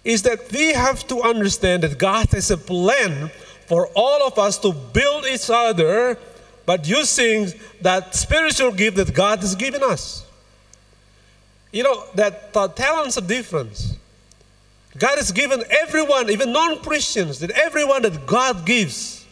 is 0.04 0.22
that 0.22 0.52
we 0.52 0.74
have 0.74 1.08
to 1.08 1.24
understand 1.24 1.82
that 1.82 1.98
God 1.98 2.30
has 2.34 2.52
a 2.52 2.58
plan 2.58 3.32
for 3.66 3.88
all 3.96 4.28
of 4.28 4.38
us 4.38 4.60
to 4.60 4.74
build 4.74 5.26
each 5.26 5.50
other, 5.50 6.20
but 6.72 6.88
using 6.88 7.52
that 7.82 8.16
spiritual 8.16 8.72
gift 8.72 8.96
that 8.96 9.14
God 9.14 9.40
has 9.40 9.56
given 9.56 9.84
us. 9.84 10.26
You 11.74 11.84
know, 11.84 12.06
that 12.16 12.54
talents 12.78 13.18
are 13.18 13.28
different. 13.28 13.98
God 14.98 15.18
has 15.18 15.34
given 15.34 15.66
everyone, 15.70 16.30
even 16.30 16.54
non 16.54 16.80
Christians, 16.80 17.40
that 17.40 17.52
everyone 17.52 18.04
that 18.04 18.26
God 18.26 18.66
gives 18.66 19.26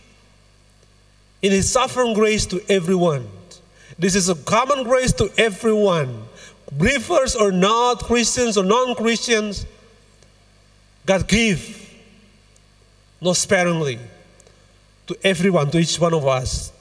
in 1.42 1.54
His 1.54 1.72
sovereign 1.72 2.14
grace 2.14 2.46
to 2.48 2.62
everyone. 2.68 3.26
This 3.98 4.16
is 4.16 4.28
a 4.28 4.36
common 4.36 4.84
grace 4.84 5.14
to 5.14 5.32
everyone. 5.38 6.24
Believers 6.74 7.38
or 7.38 7.54
not, 7.54 8.04
Christians 8.04 8.58
or 8.58 8.66
non 8.66 8.96
Christians, 8.96 9.66
God 11.06 11.26
give 11.26 11.90
not 13.22 13.38
sparingly 13.38 13.98
to 15.08 15.18
everyone, 15.24 15.72
to 15.72 15.78
each 15.78 15.98
one 16.02 16.14
of 16.14 16.28
us, 16.28 16.74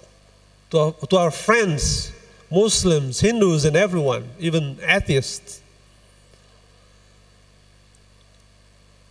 to 0.70 0.78
our, 0.78 0.92
to 0.92 1.16
our 1.16 1.30
friends, 1.30 2.12
Muslims, 2.50 3.20
Hindus, 3.20 3.64
and 3.64 3.76
everyone, 3.76 4.28
even 4.38 4.78
atheists. 4.86 5.60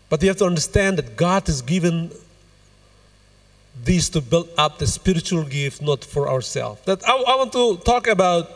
But 0.09 0.21
you 0.21 0.29
have 0.29 0.37
to 0.37 0.45
understand 0.45 0.97
that 0.97 1.17
God 1.17 1.47
has 1.47 1.61
given 1.61 2.11
these 3.83 4.09
to 4.09 4.21
build 4.21 4.49
up 4.57 4.79
the 4.79 4.87
spiritual 4.87 5.43
gift, 5.43 5.81
not 5.81 6.03
for 6.03 6.29
ourselves. 6.29 6.81
That 6.85 7.07
I, 7.07 7.11
I 7.11 7.35
want 7.35 7.53
to 7.53 7.77
talk 7.77 8.07
about, 8.07 8.49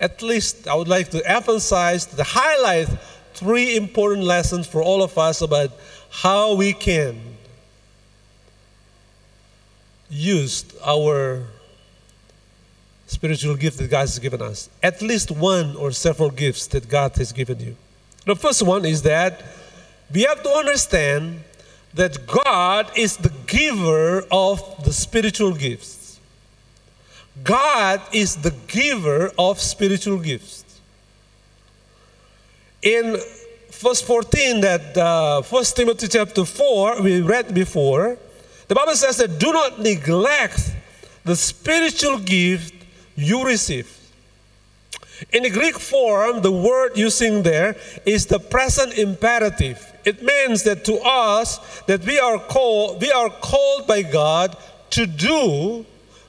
at 0.00 0.22
least 0.22 0.66
I 0.66 0.74
would 0.74 0.88
like 0.88 1.10
to 1.10 1.30
emphasize, 1.30 2.06
to 2.06 2.22
highlight 2.22 2.88
three 3.34 3.76
important 3.76 4.24
lessons 4.24 4.66
for 4.66 4.82
all 4.82 5.02
of 5.02 5.18
us 5.18 5.42
about 5.42 5.70
how 6.10 6.54
we 6.54 6.72
can 6.72 7.20
use 10.08 10.64
our 10.84 11.44
spiritual 13.06 13.56
gift 13.56 13.78
that 13.78 13.90
God 13.90 14.00
has 14.00 14.18
given 14.18 14.42
us. 14.42 14.68
At 14.82 15.00
least 15.00 15.30
one 15.30 15.76
or 15.76 15.92
several 15.92 16.30
gifts 16.30 16.66
that 16.68 16.88
God 16.88 17.16
has 17.16 17.32
given 17.32 17.60
you. 17.60 17.76
The 18.24 18.36
first 18.36 18.62
one 18.62 18.84
is 18.84 19.02
that 19.02 19.42
we 20.12 20.22
have 20.22 20.42
to 20.42 20.50
understand 20.50 21.40
that 21.94 22.26
God 22.26 22.90
is 22.96 23.16
the 23.16 23.32
giver 23.46 24.24
of 24.30 24.84
the 24.84 24.92
spiritual 24.92 25.54
gifts. 25.54 26.18
God 27.42 28.00
is 28.12 28.36
the 28.36 28.54
giver 28.66 29.32
of 29.38 29.60
spiritual 29.60 30.18
gifts. 30.18 30.64
In 32.82 33.16
verse 33.70 34.02
14, 34.02 34.60
that 34.60 34.96
uh, 34.96 35.42
1 35.42 35.64
Timothy 35.74 36.08
chapter 36.08 36.44
4, 36.44 37.02
we 37.02 37.20
read 37.20 37.54
before, 37.54 38.18
the 38.68 38.74
Bible 38.74 38.94
says 38.94 39.16
that 39.18 39.38
do 39.38 39.52
not 39.52 39.78
neglect 39.80 40.74
the 41.24 41.36
spiritual 41.36 42.18
gift 42.18 42.75
you 43.16 43.44
receive. 43.44 43.92
In 45.32 45.42
the 45.42 45.50
Greek 45.50 45.78
form, 45.78 46.42
the 46.42 46.52
word 46.52 46.96
using 46.96 47.42
there 47.42 47.76
is 48.04 48.26
the 48.26 48.38
present 48.38 48.98
imperative. 48.98 49.92
It 50.04 50.22
means 50.22 50.62
that 50.64 50.84
to 50.84 50.98
us 50.98 51.80
that 51.82 52.04
we 52.04 52.18
are 52.18 52.38
called 52.38 53.00
we 53.00 53.10
are 53.10 53.30
called 53.30 53.86
by 53.86 54.02
God 54.02 54.56
to 54.90 55.06
do 55.06 55.86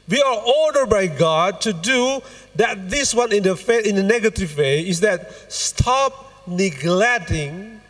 we 0.10 0.21
are 0.21 0.41
ordered 0.41 0.89
by 0.89 1.08
God 1.08 1.60
to 1.62 1.73
do 1.73 2.21
that 2.56 2.89
this 2.89 3.13
one 3.13 3.34
in 3.34 3.43
the 3.43 3.82
in 3.86 3.95
the 3.95 4.04
negative 4.04 4.58
way 4.58 4.88
is 4.88 5.02
that 5.02 5.52
stop 5.52 6.32
neglecting 6.47 7.82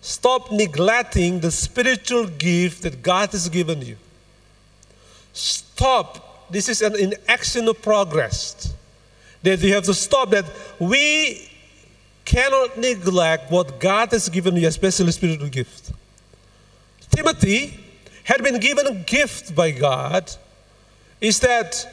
stop 0.00 0.50
neglecting 0.50 1.40
the 1.40 1.50
spiritual 1.50 2.26
gift 2.26 2.82
that 2.82 3.02
God 3.02 3.30
has 3.30 3.48
given 3.48 3.82
you. 3.82 3.96
Stop. 5.32 6.26
This 6.50 6.68
is 6.68 6.82
an 6.82 6.96
inaction 6.96 7.68
of 7.68 7.80
progress. 7.80 8.74
That 9.42 9.60
you 9.60 9.72
have 9.74 9.84
to 9.84 9.94
stop 9.94 10.30
that 10.30 10.44
we 10.78 11.48
cannot 12.24 12.76
neglect 12.76 13.50
what 13.50 13.80
God 13.80 14.10
has 14.12 14.28
given 14.28 14.56
you, 14.56 14.68
especially 14.68 15.12
spiritual 15.12 15.48
gift. 15.48 15.92
Timothy 17.10 17.78
had 18.24 18.42
been 18.42 18.60
given 18.60 18.86
a 18.86 18.94
gift 18.94 19.54
by 19.54 19.70
God, 19.70 20.30
is 21.20 21.40
that 21.40 21.86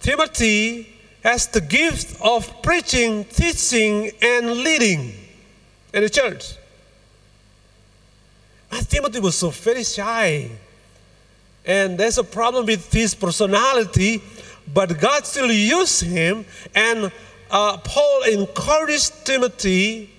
Timothy 0.00 0.94
has 1.22 1.46
the 1.46 1.60
gift 1.60 2.20
of 2.22 2.62
preaching, 2.62 3.24
teaching, 3.24 4.10
and 4.22 4.50
leading 4.50 5.12
in 5.92 6.02
the 6.02 6.10
church. 6.10 6.54
But 8.70 8.88
Timothy 8.88 9.20
was 9.20 9.36
so 9.36 9.50
very 9.50 9.84
shy. 9.84 10.50
And 11.68 11.98
there's 11.98 12.18
a 12.18 12.24
problem 12.24 12.66
with 12.66 12.92
his 12.92 13.14
personality, 13.14 14.22
but 14.74 14.98
God 14.98 15.24
still 15.24 15.52
used 15.52 16.02
him 16.02 16.44
and 16.74 17.12
uh, 17.50 17.78
Paul 17.78 18.22
encouraged 18.24 19.24
Timothy 19.24 20.10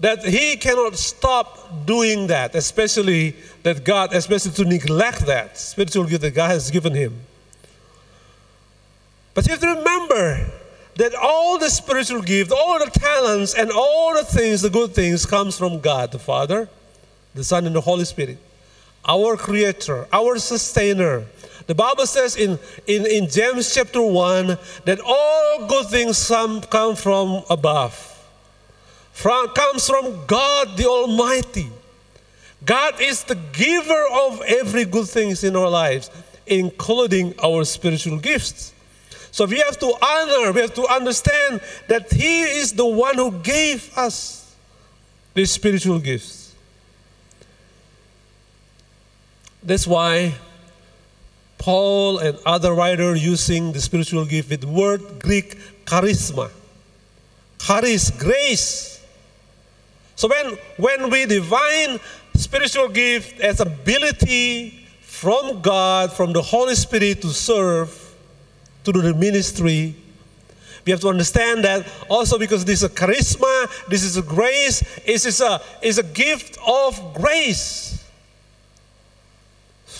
that 0.00 0.24
he 0.24 0.56
cannot 0.56 0.96
stop 0.96 1.86
doing 1.86 2.26
that, 2.26 2.54
especially 2.54 3.36
that 3.62 3.84
God, 3.84 4.12
especially 4.12 4.52
to 4.52 4.64
neglect 4.64 5.26
that 5.26 5.56
spiritual 5.56 6.04
gift 6.04 6.22
that 6.22 6.32
God 6.32 6.50
has 6.50 6.70
given 6.70 6.94
him. 6.94 7.20
But 9.34 9.46
you 9.46 9.52
have 9.52 9.60
to 9.60 9.68
remember 9.68 10.50
that 10.96 11.14
all 11.14 11.58
the 11.58 11.70
spiritual 11.70 12.22
gifts, 12.22 12.52
all 12.52 12.78
the 12.78 12.90
talents, 12.90 13.54
and 13.54 13.70
all 13.70 14.14
the 14.14 14.24
things, 14.24 14.62
the 14.62 14.70
good 14.70 14.94
things, 14.94 15.26
comes 15.26 15.56
from 15.56 15.80
God, 15.80 16.12
the 16.12 16.18
Father, 16.18 16.68
the 17.34 17.42
Son, 17.42 17.66
and 17.66 17.74
the 17.74 17.80
Holy 17.80 18.04
Spirit, 18.04 18.38
our 19.06 19.36
Creator, 19.36 20.06
our 20.12 20.38
Sustainer, 20.38 21.24
the 21.66 21.74
Bible 21.74 22.06
says 22.06 22.36
in, 22.36 22.58
in, 22.86 23.06
in 23.06 23.28
James 23.28 23.74
chapter 23.74 24.02
1 24.02 24.58
that 24.84 25.00
all 25.04 25.66
good 25.66 25.86
things 25.86 26.28
come, 26.28 26.60
come 26.60 26.94
from 26.94 27.42
above, 27.48 27.94
from, 29.12 29.48
comes 29.48 29.88
from 29.88 30.26
God 30.26 30.76
the 30.76 30.86
Almighty. 30.86 31.70
God 32.66 33.00
is 33.00 33.24
the 33.24 33.36
giver 33.52 34.04
of 34.12 34.42
every 34.42 34.84
good 34.84 35.08
things 35.08 35.44
in 35.44 35.56
our 35.56 35.68
lives, 35.68 36.10
including 36.46 37.34
our 37.42 37.64
spiritual 37.64 38.18
gifts. 38.18 38.72
So 39.30 39.46
we 39.46 39.58
have 39.58 39.78
to 39.78 39.92
honor, 40.02 40.52
we 40.52 40.60
have 40.60 40.74
to 40.74 40.86
understand 40.86 41.60
that 41.88 42.12
He 42.12 42.42
is 42.42 42.72
the 42.72 42.86
one 42.86 43.16
who 43.16 43.32
gave 43.32 43.96
us 43.96 44.54
these 45.32 45.50
spiritual 45.50 45.98
gifts. 45.98 46.43
That's 49.64 49.86
why 49.86 50.34
Paul 51.56 52.18
and 52.18 52.38
other 52.44 52.74
writers 52.74 53.24
using 53.24 53.72
the 53.72 53.80
spiritual 53.80 54.26
gift 54.26 54.50
with 54.50 54.60
the 54.60 54.68
word 54.68 55.20
Greek 55.20 55.56
charisma. 55.86 56.50
Charis, 57.58 58.10
grace. 58.10 59.02
So 60.16 60.28
when, 60.28 60.58
when 60.76 61.10
we 61.10 61.24
divine 61.24 61.98
spiritual 62.34 62.88
gift 62.88 63.40
as 63.40 63.60
ability 63.60 64.86
from 65.00 65.62
God, 65.62 66.12
from 66.12 66.34
the 66.34 66.42
Holy 66.42 66.74
Spirit 66.74 67.22
to 67.22 67.28
serve, 67.28 68.14
to 68.84 68.92
do 68.92 69.00
the 69.00 69.14
ministry, 69.14 69.96
We 70.84 70.90
have 70.90 71.00
to 71.00 71.08
understand 71.08 71.64
that 71.64 71.86
also 72.10 72.38
because 72.38 72.66
this 72.66 72.82
is 72.82 72.84
a 72.84 72.90
charisma, 72.90 73.88
this 73.88 74.02
is 74.02 74.18
a 74.18 74.22
grace, 74.22 74.82
it 75.06 75.24
is 75.24 75.40
a, 75.40 75.58
is 75.80 75.96
a 75.96 76.02
gift 76.02 76.58
of 76.66 77.14
grace 77.14 77.93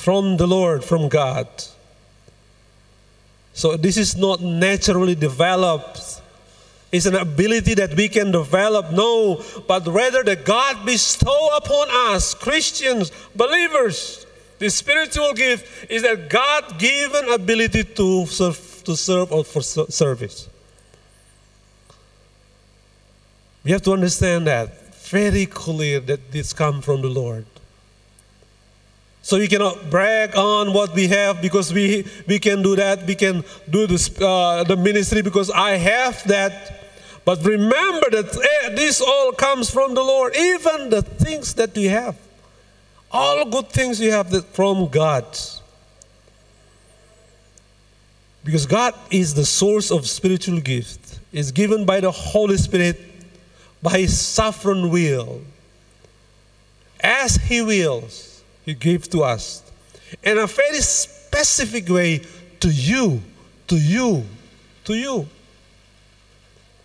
from 0.05 0.37
the 0.37 0.47
Lord, 0.47 0.85
from 0.85 1.09
God. 1.09 1.49
So 3.55 3.75
this 3.75 3.97
is 3.97 4.19
not 4.19 4.43
naturally 4.43 5.15
developed. 5.15 6.21
It's 6.93 7.07
an 7.07 7.15
ability 7.15 7.73
that 7.77 7.95
we 7.95 8.11
can 8.11 8.31
develop, 8.31 8.93
no, 8.93 9.43
but 9.67 9.87
rather 9.87 10.23
that 10.25 10.45
God 10.45 10.85
bestow 10.85 11.57
upon 11.57 11.89
us, 12.13 12.35
Christians, 12.35 13.13
believers. 13.35 14.27
The 14.59 14.69
spiritual 14.69 15.33
gift 15.33 15.91
is 15.91 16.03
that 16.03 16.29
God 16.29 16.79
given 16.79 17.31
ability 17.31 17.85
to 17.85 18.27
serve, 18.27 18.83
to 18.85 18.97
serve 18.97 19.33
or 19.33 19.43
for 19.43 19.63
service. 19.63 20.51
We 23.65 23.71
have 23.71 23.81
to 23.83 23.93
understand 23.93 24.49
that 24.49 24.95
very 24.97 25.47
clear 25.47 25.99
that 26.01 26.31
this 26.31 26.53
comes 26.53 26.85
from 26.85 27.01
the 27.01 27.09
Lord. 27.09 27.47
So 29.25 29.39
we 29.39 29.49
cannot 29.49 29.89
brag 29.89 30.37
on 30.37 30.75
what 30.75 30.93
we 30.95 31.09
have 31.09 31.41
because 31.41 31.73
we, 31.73 32.07
we 32.27 32.39
can 32.39 32.61
do 32.61 32.77
that. 32.77 33.07
We 33.07 33.15
can 33.15 33.43
do 33.71 33.87
this, 33.87 34.11
uh, 34.21 34.65
the 34.65 34.77
ministry 34.77 35.23
because 35.23 35.51
I 35.51 35.79
have 35.79 36.23
that. 36.25 36.85
But 37.25 37.43
remember 37.43 38.11
that 38.11 38.37
eh, 38.67 38.75
this 38.75 39.01
all 39.01 39.33
comes 39.33 39.71
from 39.71 39.95
the 39.95 40.03
Lord. 40.03 40.37
Even 40.37 40.91
the 40.91 41.01
things 41.01 41.55
that 41.55 41.75
we 41.75 41.85
have, 41.85 42.19
all 43.11 43.47
good 43.47 43.71
things 43.71 43.99
you 43.99 44.13
have 44.13 44.29
that 44.29 44.45
from 44.55 44.89
God. 44.89 45.25
Because 48.45 48.67
God 48.67 48.93
is 49.11 49.33
the 49.33 49.47
source 49.47 49.91
of 49.91 50.07
spiritual 50.07 50.61
gift. 50.61 51.19
Is 51.33 51.51
given 51.51 51.87
by 51.87 52.01
the 52.01 52.11
Holy 52.11 52.59
Spirit 52.59 53.01
by 53.83 54.01
his 54.01 54.21
sovereign 54.21 54.91
will. 54.91 55.41
As 57.01 57.37
he 57.37 57.63
wills, 57.63 58.34
he 58.65 58.75
gave 58.75 59.09
to 59.11 59.23
us. 59.23 59.63
In 60.23 60.39
a 60.39 60.47
very 60.47 60.81
specific 60.81 61.89
way 61.89 62.23
to 62.61 62.69
you, 62.69 63.21
to 63.69 63.77
you, 63.77 64.25
to 64.85 64.95
you. 64.95 65.29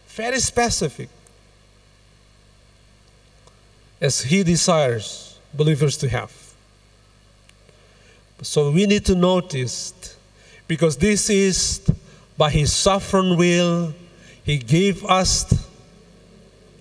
Very 0.07 0.39
specific. 0.39 1.09
As 4.01 4.21
he 4.21 4.43
desires 4.43 5.39
believers 5.53 5.97
to 5.97 6.09
have. 6.09 6.33
So 8.41 8.71
we 8.71 8.85
need 8.85 9.05
to 9.05 9.15
notice 9.15 10.15
because 10.67 10.97
this 10.97 11.29
is 11.29 11.81
by 12.37 12.49
his 12.49 12.71
sovereign 12.73 13.37
will, 13.37 13.93
he 14.43 14.57
gave 14.57 15.05
us 15.05 15.45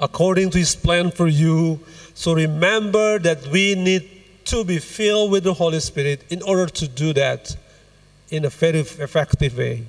according 0.00 0.50
to 0.50 0.58
His 0.58 0.76
plan 0.76 1.10
for 1.10 1.26
you. 1.26 1.80
So 2.14 2.32
remember 2.32 3.18
that 3.20 3.46
we 3.48 3.74
need 3.74 4.17
to 4.48 4.64
be 4.64 4.78
filled 4.78 5.30
with 5.30 5.44
the 5.44 5.54
Holy 5.54 5.80
Spirit 5.80 6.24
in 6.30 6.42
order 6.42 6.66
to 6.66 6.88
do 6.88 7.12
that 7.12 7.56
in 8.30 8.44
a 8.44 8.48
very 8.48 8.80
effective 8.80 9.56
way. 9.56 9.86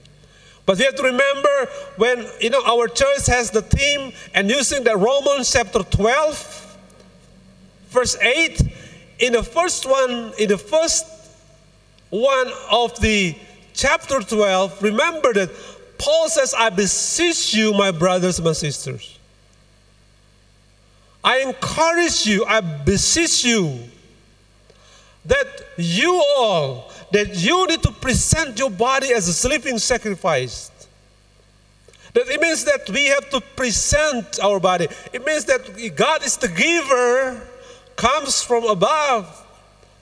But 0.65 0.77
we 0.77 0.83
have 0.85 0.95
to 0.95 1.03
remember 1.03 1.67
when 1.95 2.27
you 2.39 2.49
know 2.51 2.61
our 2.65 2.87
church 2.87 3.25
has 3.27 3.49
the 3.51 3.61
theme 3.61 4.13
and 4.33 4.49
using 4.49 4.83
the 4.83 4.95
Romans 4.95 5.51
chapter 5.51 5.81
12, 5.81 6.77
verse 7.89 8.17
8, 8.17 8.61
in 9.19 9.33
the 9.33 9.43
first 9.43 9.85
one, 9.85 10.33
in 10.37 10.49
the 10.49 10.57
first 10.57 11.05
one 12.09 12.51
of 12.71 12.99
the 12.99 13.35
chapter 13.73 14.19
12, 14.19 14.83
remember 14.83 15.33
that 15.33 15.49
Paul 15.97 16.29
says, 16.29 16.53
I 16.53 16.69
beseech 16.69 17.53
you, 17.53 17.73
my 17.73 17.91
brothers 17.91 18.41
my 18.41 18.53
sisters. 18.53 19.17
I 21.23 21.39
encourage 21.39 22.25
you, 22.25 22.45
I 22.45 22.61
beseech 22.61 23.43
you 23.43 23.79
that 25.25 25.47
you 25.77 26.21
all, 26.37 26.91
that 27.11 27.35
you 27.35 27.67
need 27.67 27.83
to 27.83 27.91
present 27.91 28.57
your 28.57 28.69
body 28.69 29.13
as 29.13 29.43
a 29.43 29.47
living 29.47 29.77
sacrifice. 29.77 30.71
That 32.13 32.27
it 32.27 32.41
means 32.41 32.63
that 32.65 32.89
we 32.89 33.05
have 33.07 33.29
to 33.29 33.41
present 33.55 34.39
our 34.41 34.59
body. 34.59 34.87
It 35.13 35.25
means 35.25 35.45
that 35.45 35.61
God 35.95 36.25
is 36.25 36.37
the 36.37 36.47
giver, 36.47 37.47
comes 37.95 38.41
from 38.41 38.65
above. 38.65 39.45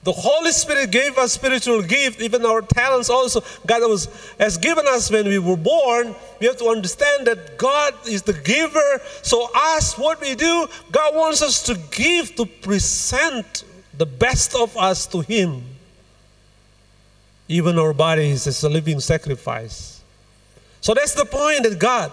The 0.04 0.12
Holy 0.12 0.52
Spirit 0.52 0.90
gave 0.90 1.18
us 1.18 1.32
spiritual 1.32 1.82
gift, 1.82 2.22
even 2.22 2.46
our 2.46 2.62
talents 2.62 3.10
also. 3.10 3.42
God 3.66 3.82
was, 3.82 4.08
has 4.38 4.56
given 4.56 4.86
us 4.86 5.10
when 5.10 5.26
we 5.26 5.38
were 5.38 5.56
born. 5.56 6.14
We 6.40 6.46
have 6.46 6.56
to 6.58 6.66
understand 6.68 7.26
that 7.26 7.58
God 7.58 7.92
is 8.06 8.22
the 8.22 8.32
giver. 8.32 9.00
So, 9.22 9.50
us, 9.54 9.98
what 9.98 10.20
we 10.20 10.34
do, 10.34 10.68
God 10.92 11.14
wants 11.14 11.42
us 11.42 11.62
to 11.64 11.74
give, 11.90 12.34
to 12.36 12.46
present 12.46 13.64
the 13.98 14.06
best 14.06 14.54
of 14.54 14.76
us 14.76 15.06
to 15.08 15.20
Him. 15.20 15.62
Even 17.48 17.78
our 17.78 17.92
bodies 17.92 18.46
as 18.46 18.62
a 18.62 18.68
living 18.68 19.00
sacrifice. 19.00 20.00
So, 20.80 20.94
that's 20.94 21.14
the 21.14 21.24
point 21.24 21.64
that 21.64 21.78
God 21.78 22.12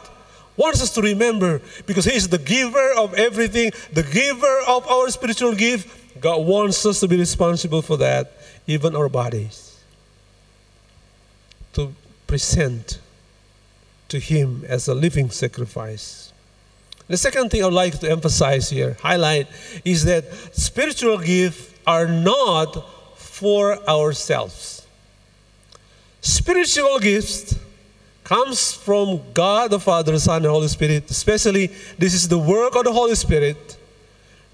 wants 0.58 0.82
us 0.82 0.94
to 0.96 1.02
remember 1.02 1.62
because 1.86 2.06
He 2.06 2.16
is 2.16 2.28
the 2.28 2.38
giver 2.38 2.94
of 2.98 3.14
everything, 3.14 3.72
the 3.94 4.04
giver 4.04 4.60
of 4.68 4.88
our 4.88 5.10
spiritual 5.10 5.54
gift 5.54 6.20
God 6.20 6.46
wants 6.46 6.86
us 6.86 7.02
to 7.02 7.08
be 7.08 7.18
responsible 7.18 7.82
for 7.82 7.98
that, 7.98 8.32
even 8.68 8.96
our 8.96 9.10
bodies, 9.10 9.78
to 11.74 11.94
present 12.26 13.00
to 14.08 14.20
Him 14.20 14.64
as 14.68 14.88
a 14.88 14.94
living 14.94 15.30
sacrifice. 15.30 16.32
The 17.08 17.18
second 17.18 17.50
thing 17.50 17.64
I'd 17.64 17.74
like 17.74 18.00
to 18.00 18.10
emphasize 18.10 18.70
here, 18.70 18.98
highlight, 19.02 19.48
is 19.84 20.06
that 20.06 20.34
spiritual 20.56 21.20
gifts 21.20 21.75
are 21.86 22.08
not 22.08 22.88
for 23.18 23.78
ourselves. 23.88 24.86
Spiritual 26.22 27.00
gifts 27.00 27.58
comes 28.24 28.74
from 28.74 29.22
God 29.34 29.70
the 29.70 29.80
Father, 29.80 30.18
Son, 30.18 30.38
and 30.38 30.46
Holy 30.46 30.68
Spirit. 30.68 31.10
Especially, 31.12 31.68
this 31.98 32.14
is 32.14 32.28
the 32.28 32.40
work 32.40 32.76
of 32.76 32.84
the 32.84 32.92
Holy 32.92 33.16
Spirit 33.16 33.78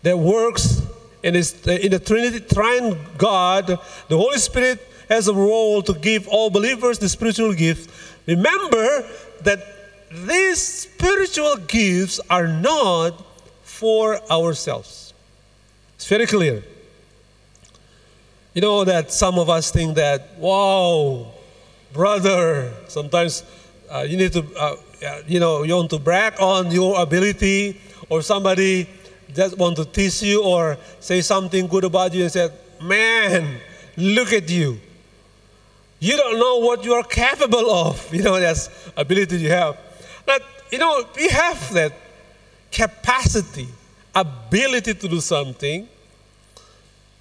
that 0.03 0.17
works 0.17 0.81
in, 1.23 1.35
his, 1.35 1.53
in 1.67 1.91
the 1.91 1.99
Trinity, 1.99 2.39
Triune 2.39 2.97
God, 3.17 3.67
the 3.67 4.17
Holy 4.17 4.37
Spirit 4.37 4.85
has 5.07 5.27
a 5.27 5.33
role 5.33 5.81
to 5.83 5.93
give 5.93 6.27
all 6.27 6.49
believers 6.49 6.99
the 6.99 7.09
spiritual 7.09 7.53
gift. 7.53 7.89
Remember 8.27 9.07
that 9.41 9.59
these 10.11 10.61
spiritual 10.61 11.57
gifts 11.57 12.19
are 12.29 12.47
not 12.47 13.23
for 13.63 14.19
ourselves. 14.31 15.13
It's 15.95 16.07
very 16.07 16.25
clear. 16.25 16.63
You 18.53 18.61
know 18.61 18.83
that 18.83 19.11
some 19.11 19.39
of 19.39 19.49
us 19.49 19.71
think 19.71 19.95
that, 19.95 20.37
wow, 20.37 21.31
brother, 21.93 22.73
sometimes 22.87 23.43
uh, 23.89 24.01
you 24.01 24.17
need 24.17 24.33
to, 24.33 24.45
uh, 24.57 24.75
you 25.27 25.39
know, 25.39 25.63
you 25.63 25.75
want 25.75 25.89
to 25.91 25.99
brag 25.99 26.33
on 26.39 26.69
your 26.71 27.01
ability, 27.01 27.79
or 28.09 28.21
somebody 28.21 28.89
just 29.33 29.57
want 29.57 29.77
to 29.77 29.85
tease 29.85 30.21
you 30.21 30.43
or 30.43 30.77
say 30.99 31.21
something 31.21 31.67
good 31.67 31.85
about 31.85 32.13
you 32.13 32.23
and 32.23 32.31
say, 32.31 32.49
Man, 32.81 33.57
look 33.95 34.33
at 34.33 34.49
you. 34.49 34.79
You 35.99 36.17
don't 36.17 36.39
know 36.39 36.57
what 36.57 36.83
you 36.83 36.93
are 36.93 37.03
capable 37.03 37.69
of. 37.71 38.13
You 38.13 38.23
know, 38.23 38.39
that's 38.39 38.69
ability 38.97 39.37
you 39.37 39.49
have. 39.49 39.77
But, 40.25 40.41
you 40.71 40.77
know, 40.77 41.05
we 41.15 41.29
have 41.29 41.73
that 41.73 41.93
capacity, 42.71 43.67
ability 44.13 44.95
to 44.95 45.07
do 45.07 45.21
something, 45.21 45.87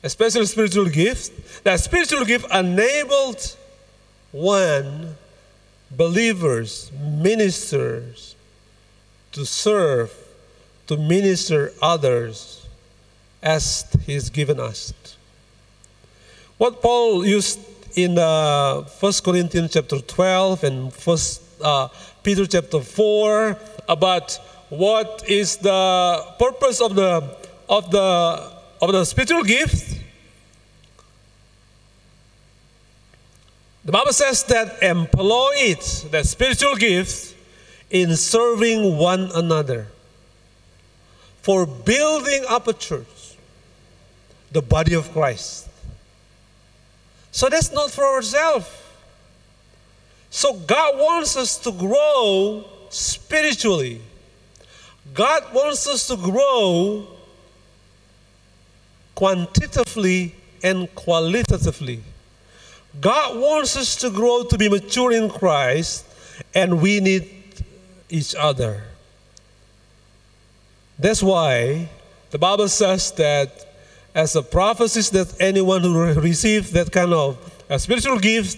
especially 0.03 0.47
spiritual 0.47 0.87
gifts. 0.87 1.31
That 1.63 1.81
spiritual 1.81 2.25
gift 2.25 2.47
enabled 2.53 3.57
one 4.33 5.17
believers, 5.91 6.91
ministers 7.01 8.35
to 9.33 9.45
serve 9.45 10.13
to 10.87 10.97
minister 10.97 11.73
others 11.81 12.67
as 13.43 13.85
he's 14.07 14.29
given 14.31 14.59
us. 14.61 14.93
What 16.59 16.83
Paul 16.83 17.25
used 17.25 17.59
in 17.97 18.19
uh, 18.19 18.83
1 18.83 19.13
Corinthians 19.25 19.73
chapter 19.73 20.01
12 20.01 20.65
and 20.65 20.93
First 20.93 21.43
uh, 21.63 21.89
Peter 22.23 22.47
chapter 22.47 22.81
4 22.81 23.59
about 23.89 24.39
what 24.69 25.25
is 25.29 25.57
the 25.57 26.25
purpose 26.39 26.81
of 26.81 26.95
the 26.95 27.37
of 27.69 27.91
the 27.91 28.60
of 28.81 28.93
the 28.93 29.05
spiritual 29.05 29.43
gifts, 29.43 30.01
The 33.85 33.93
Bible 33.93 34.13
says 34.13 34.45
that 34.45 34.83
employ 34.83 35.53
it, 35.57 36.07
the 36.11 36.23
spiritual 36.23 36.77
gifts, 36.77 37.35
in 37.89 38.15
serving 38.15 38.99
one 38.99 39.31
another 39.35 39.89
for 41.43 41.67
building 41.67 42.45
up 42.49 42.69
a 42.69 42.73
church, 42.73 43.37
the 44.53 44.61
body 44.61 44.95
of 44.95 45.11
Christ. 45.13 45.69
So 47.33 47.49
that's 47.49 47.73
not 47.73 47.91
for 47.91 48.05
ourselves. 48.05 48.69
So 50.31 50.53
God 50.53 50.99
wants 50.99 51.37
us 51.37 51.57
to 51.59 51.73
grow 51.73 52.65
spiritually. 52.91 54.03
God 55.15 55.53
wants 55.55 55.89
us 55.89 56.07
to 56.09 56.17
grow 56.17 57.09
quantitatively 59.21 60.35
and 60.63 60.89
qualitatively. 60.95 62.01
God 63.03 63.39
wants 63.39 63.77
us 63.77 63.95
to 63.97 64.09
grow 64.09 64.45
to 64.45 64.57
be 64.57 64.71
mature 64.71 65.13
in 65.13 65.29
Christ, 65.29 66.07
and 66.55 66.81
we 66.81 67.01
need 67.01 67.29
each 68.09 68.35
other. 68.35 68.83
That's 70.99 71.23
why 71.23 71.91
the 72.31 72.39
Bible 72.39 72.69
says 72.69 73.13
that 73.13 73.51
as 74.15 74.37
a 74.37 74.43
prophecies 74.43 75.11
that 75.11 75.39
anyone 75.39 75.83
who 75.83 76.15
receives 76.15 76.71
that 76.71 76.91
kind 76.91 77.13
of 77.13 77.37
a 77.69 77.79
spiritual 77.79 78.19
gift, 78.19 78.57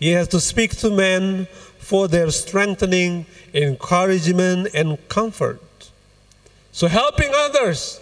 he 0.00 0.10
has 0.10 0.26
to 0.34 0.40
speak 0.40 0.74
to 0.78 0.90
men 0.90 1.46
for 1.78 2.08
their 2.08 2.32
strengthening, 2.32 3.26
encouragement, 3.54 4.74
and 4.74 4.98
comfort. 5.08 5.62
So 6.72 6.88
helping 6.88 7.30
others, 7.32 8.00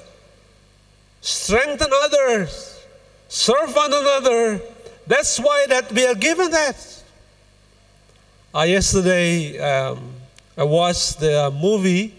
strengthen 1.21 1.89
others, 2.05 2.85
serve 3.29 3.75
one 3.75 3.93
another. 3.93 4.61
That's 5.07 5.39
why 5.39 5.67
that 5.69 5.91
we 5.93 6.07
are 6.07 6.15
given 6.15 6.51
that. 6.51 7.03
Uh, 8.55 8.63
yesterday, 8.63 9.59
um, 9.59 10.13
I 10.57 10.65
watched 10.65 11.21
the 11.21 11.51
movie 11.51 12.15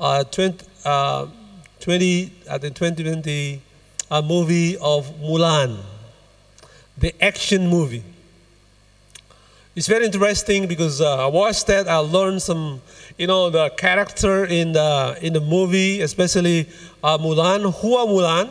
uh, 0.00 0.24
20, 0.24 0.66
uh, 0.84 1.26
20, 1.80 2.32
I 2.50 2.58
think 2.58 2.74
2020, 2.74 3.62
a 4.10 4.22
movie 4.22 4.76
of 4.78 5.06
Mulan, 5.20 5.78
the 6.98 7.14
action 7.22 7.68
movie. 7.68 8.02
It's 9.76 9.86
very 9.86 10.04
interesting 10.04 10.66
because 10.66 11.00
uh, 11.00 11.24
I 11.24 11.26
watched 11.28 11.66
that. 11.68 11.86
I 11.86 11.96
learned 11.98 12.42
some, 12.42 12.80
you 13.20 13.26
know, 13.26 13.50
the 13.50 13.68
character 13.76 14.46
in 14.46 14.72
the 14.72 15.18
in 15.20 15.34
the 15.34 15.42
movie, 15.42 16.00
especially 16.00 16.66
uh, 17.04 17.18
Mulan, 17.18 17.70
Hua 17.70 18.06
Mulan. 18.06 18.50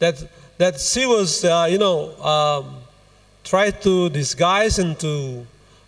That 0.00 0.22
that 0.58 0.78
she 0.78 1.06
was, 1.06 1.46
uh, 1.46 1.66
you 1.70 1.78
know, 1.78 2.12
um, 2.22 2.76
tried 3.44 3.80
to 3.80 4.10
disguise 4.10 4.78
and 4.78 5.00
to 5.00 5.46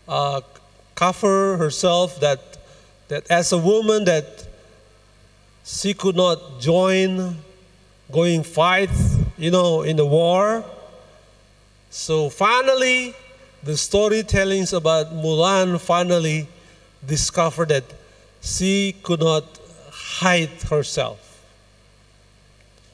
uh, 0.09 0.40
cover 0.94 1.59
herself 1.59 2.18
that 2.20 2.40
that 3.09 3.31
as 3.31 3.53
a 3.53 3.59
woman 3.59 4.07
that 4.07 4.46
she 5.62 5.92
could 5.92 6.16
not 6.16 6.61
join 6.61 7.37
going 8.11 8.42
fight, 8.42 8.90
you 9.37 9.51
know, 9.51 9.83
in 9.83 9.96
the 9.96 10.07
war. 10.07 10.64
So 11.90 12.31
finally, 12.31 13.14
the 13.62 13.73
storytellings 13.73 14.73
about 14.73 15.12
Mulan 15.12 15.79
finally 15.79 16.49
discovered 17.07 17.68
that 17.68 17.84
she 18.40 18.96
could 19.03 19.20
not 19.20 19.44
hide 19.90 20.51
herself. 20.68 21.42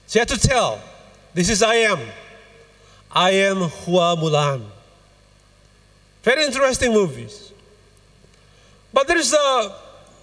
She 0.09 0.19
had 0.19 0.29
to 0.29 0.39
tell, 0.39 0.81
this 1.35 1.49
is 1.49 1.63
I 1.63 1.77
am. 1.77 2.01
I 3.11 3.31
am 3.31 3.57
Hua 3.57 4.17
Mulan. 4.17 4.63
Very 6.23 6.45
interesting 6.45 6.93
movies. 6.93 7.53
But 8.93 9.09
there's 9.09 9.33
a, 9.33 9.75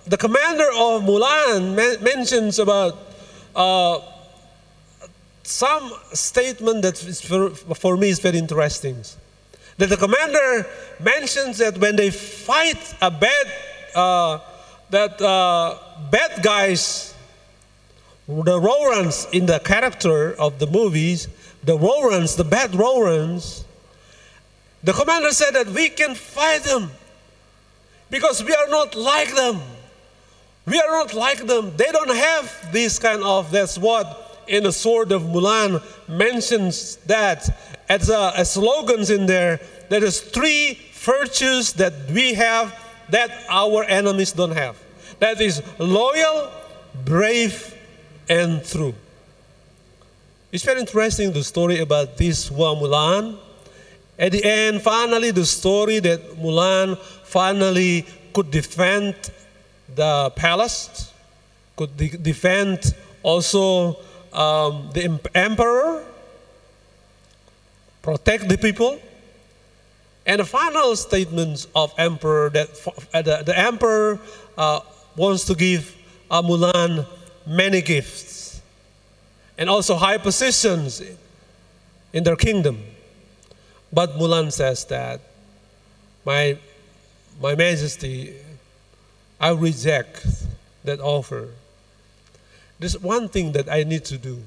the 0.06 0.18
commander 0.18 0.68
of 0.76 1.04
Mulan 1.04 1.76
men- 1.76 2.04
mentions 2.04 2.60
about 2.60 2.98
uh, 3.56 4.00
some 5.44 5.92
statement 6.14 6.82
that 6.82 6.98
for, 6.98 7.50
for 7.52 7.98
me 7.98 8.10
is 8.10 8.20
very 8.20 8.38
interesting. 8.38 8.98
That 9.78 9.90
the 9.90 9.98
commander 9.98 10.68
mentions 11.00 11.58
that 11.58 11.78
when 11.78 11.96
they 11.96 12.10
fight 12.12 12.96
a 13.02 13.12
bad, 13.12 13.52
uh, 13.96 14.40
that 14.90 15.22
uh, 15.22 15.78
bad 16.12 16.44
guys, 16.44 17.14
the 18.28 18.60
Rourans 18.60 19.32
in 19.34 19.46
the 19.46 19.60
character 19.60 20.34
of 20.34 20.60
the 20.60 20.68
movies, 20.68 21.28
the 21.64 21.78
Rourans, 21.78 22.36
the 22.38 22.44
bad 22.44 22.72
Rourans, 22.72 23.64
the 24.84 24.94
commander 24.94 25.32
said 25.32 25.52
that 25.52 25.68
we 25.68 25.90
can 25.90 26.14
fight 26.14 26.64
them 26.64 26.92
because 28.10 28.44
we 28.44 28.54
are 28.54 28.68
not 28.68 28.96
like 28.96 29.34
them. 29.34 29.62
We 30.66 30.80
are 30.80 30.92
not 30.92 31.14
like 31.14 31.46
them. 31.46 31.76
They 31.76 31.92
don't 31.92 32.16
have 32.16 32.72
this 32.72 33.00
kind 33.00 33.24
of, 33.24 33.52
that's 33.52 33.78
what 33.78 34.44
in 34.48 34.64
the 34.64 34.72
sword 34.72 35.12
of 35.12 35.24
Mulan 35.24 35.82
mentions 36.08 36.98
that 37.08 37.50
as, 37.90 38.10
a, 38.10 38.34
as 38.36 38.54
slogans 38.54 39.10
in 39.10 39.26
there. 39.26 39.60
There 39.90 40.04
is 40.04 40.22
three 40.22 40.80
virtues 40.94 41.74
that 41.74 41.94
we 42.12 42.34
have 42.36 42.78
that 43.14 43.30
our 43.48 43.84
enemies 43.86 44.32
don't 44.32 44.58
have. 44.58 44.76
That 45.20 45.40
is 45.40 45.62
loyal, 45.78 46.50
brave, 47.06 47.78
and 48.28 48.66
true. 48.66 48.96
It's 50.52 50.64
very 50.64 50.80
interesting 50.80 51.32
the 51.32 51.44
story 51.44 51.80
about 51.80 52.18
this 52.18 52.48
Hua 52.48 52.74
Mulan. 52.76 53.38
At 54.18 54.32
the 54.32 54.44
end, 54.44 54.82
finally, 54.82 55.30
the 55.30 55.46
story 55.46 56.00
that 56.00 56.22
Mulan 56.38 56.98
finally 57.24 58.06
could 58.34 58.50
defend 58.50 59.16
the 59.94 60.32
palace, 60.36 61.14
could 61.76 61.96
de- 61.96 62.18
defend 62.18 62.96
also 63.22 63.98
um, 64.34 64.90
the 64.94 65.20
emperor, 65.36 66.04
protect 68.02 68.50
the 68.50 68.58
people. 68.58 69.00
And 70.26 70.40
the 70.40 70.46
final 70.46 70.96
statements 70.96 71.68
of 71.76 71.94
emperor 71.98 72.50
that 72.52 72.70
uh, 73.14 73.22
the, 73.22 73.44
the 73.46 73.58
emperor 73.58 74.20
uh, 74.58 74.80
wants 75.18 75.46
to 75.46 75.56
give 75.56 75.96
uh, 76.32 76.42
Mulan 76.42 77.06
many 77.46 77.82
gifts 77.82 78.62
and 79.58 79.70
also 79.70 79.96
high 79.96 80.18
positions 80.18 81.02
in 82.14 82.24
their 82.24 82.36
kingdom. 82.36 82.82
But 83.92 84.18
Mulan 84.18 84.52
says 84.52 84.86
that 84.86 85.20
my, 86.26 86.58
my 87.42 87.56
majesty, 87.56 88.36
I 89.40 89.52
reject 89.52 90.26
that 90.86 91.00
offer. 91.02 91.50
There's 92.80 92.98
one 92.98 93.28
thing 93.28 93.52
that 93.52 93.70
I 93.70 93.84
need 93.84 94.06
to 94.06 94.18
do. 94.18 94.42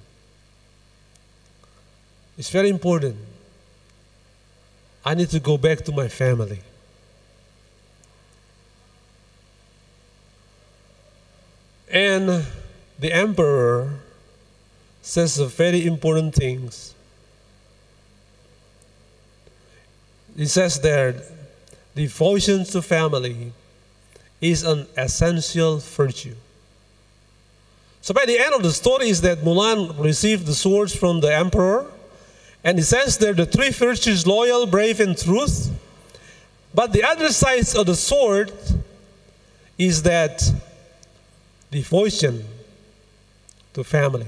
It's 2.38 2.50
very 2.50 2.68
important. 2.68 3.16
I 5.06 5.14
need 5.14 5.30
to 5.30 5.38
go 5.38 5.56
back 5.56 5.84
to 5.84 5.92
my 5.92 6.08
family. 6.08 6.58
And 11.88 12.44
the 12.98 13.12
emperor 13.12 14.00
says 15.02 15.38
very 15.38 15.86
important 15.86 16.34
things. 16.34 16.92
He 20.36 20.46
says 20.46 20.80
there, 20.80 21.22
devotion 21.94 22.64
to 22.64 22.82
family 22.82 23.52
is 24.40 24.64
an 24.64 24.88
essential 24.96 25.78
virtue. 25.78 26.34
So 28.00 28.12
by 28.12 28.26
the 28.26 28.40
end 28.40 28.54
of 28.56 28.64
the 28.64 28.72
story 28.72 29.08
is 29.08 29.20
that 29.20 29.38
Mulan 29.38 30.02
received 30.02 30.46
the 30.46 30.54
swords 30.54 30.96
from 30.96 31.20
the 31.20 31.32
emperor. 31.32 31.86
And 32.66 32.80
it 32.80 32.82
says 32.82 33.16
there 33.18 33.32
the 33.32 33.46
three 33.46 33.70
virtues 33.70 34.26
loyal, 34.26 34.66
brave, 34.66 34.98
and 34.98 35.16
truth. 35.16 35.70
But 36.74 36.92
the 36.92 37.04
other 37.04 37.28
side 37.28 37.64
of 37.76 37.86
the 37.86 37.94
sword 37.94 38.52
is 39.78 40.02
that 40.02 40.42
devotion 41.70 42.44
to 43.72 43.84
family. 43.84 44.26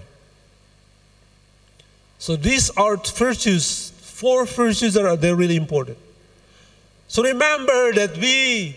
So 2.20 2.36
these 2.36 2.70
are 2.70 2.96
virtues, 2.96 3.90
four 3.90 4.46
virtues 4.46 4.94
that 4.94 5.04
are 5.04 5.16
they're 5.16 5.34
really 5.34 5.56
important. 5.56 5.98
So 7.08 7.24
remember 7.24 7.92
that 7.94 8.16
we 8.18 8.76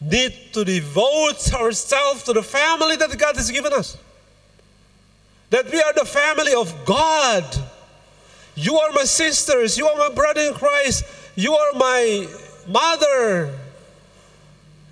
need 0.00 0.32
to 0.54 0.64
devote 0.64 1.52
ourselves 1.52 2.22
to 2.22 2.32
the 2.32 2.42
family 2.42 2.96
that 2.96 3.18
God 3.18 3.36
has 3.36 3.50
given 3.50 3.74
us. 3.74 3.98
That 5.50 5.70
we 5.70 5.78
are 5.78 5.92
the 5.92 6.06
family 6.06 6.54
of 6.54 6.74
God. 6.86 7.44
You 8.58 8.76
are 8.76 8.90
my 8.90 9.04
sisters. 9.04 9.78
You 9.78 9.86
are 9.86 9.96
my 9.96 10.12
brother 10.12 10.40
in 10.40 10.52
Christ. 10.52 11.04
You 11.36 11.54
are 11.54 11.72
my 11.74 12.26
mother. 12.66 13.56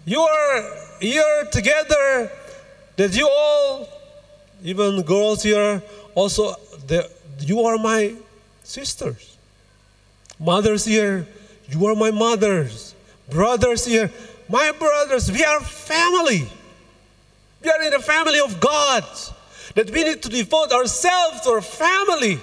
You 0.04 0.20
are 0.20 0.72
here 1.00 1.48
together. 1.50 2.30
That 2.94 3.16
you 3.16 3.28
all, 3.28 3.88
even 4.62 5.02
girls 5.02 5.42
here, 5.42 5.82
also, 6.14 6.54
the, 6.86 7.10
you 7.40 7.62
are 7.62 7.76
my 7.76 8.14
sisters. 8.62 9.36
Mothers 10.38 10.84
here, 10.84 11.26
you 11.68 11.84
are 11.86 11.96
my 11.96 12.12
mothers. 12.12 12.94
Brothers 13.28 13.84
here, 13.84 14.12
my 14.48 14.70
brothers. 14.78 15.32
We 15.32 15.44
are 15.44 15.60
family. 15.60 16.48
We 17.64 17.68
are 17.68 17.82
in 17.82 17.90
the 17.90 17.98
family 17.98 18.38
of 18.38 18.60
God. 18.60 19.04
That 19.74 19.90
we 19.90 20.04
need 20.04 20.22
to 20.22 20.28
devote 20.28 20.70
ourselves 20.70 21.40
to 21.40 21.50
our 21.50 21.60
family. 21.60 22.38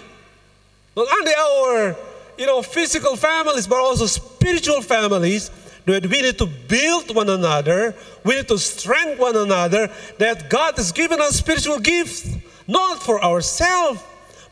Not 0.95 1.07
only 1.11 1.33
our, 1.33 1.95
you 2.37 2.45
know, 2.45 2.61
physical 2.61 3.15
families, 3.15 3.67
but 3.67 3.77
also 3.77 4.05
spiritual 4.05 4.81
families 4.81 5.49
that 5.85 6.05
we 6.05 6.21
need 6.21 6.37
to 6.37 6.45
build 6.45 7.13
one 7.15 7.29
another, 7.29 7.95
we 8.23 8.35
need 8.35 8.47
to 8.47 8.57
strengthen 8.57 9.17
one 9.17 9.35
another, 9.35 9.89
that 10.17 10.49
God 10.49 10.75
has 10.77 10.91
given 10.91 11.19
us 11.19 11.37
spiritual 11.37 11.79
gifts, 11.79 12.29
not 12.67 13.01
for 13.01 13.23
ourselves, 13.23 14.01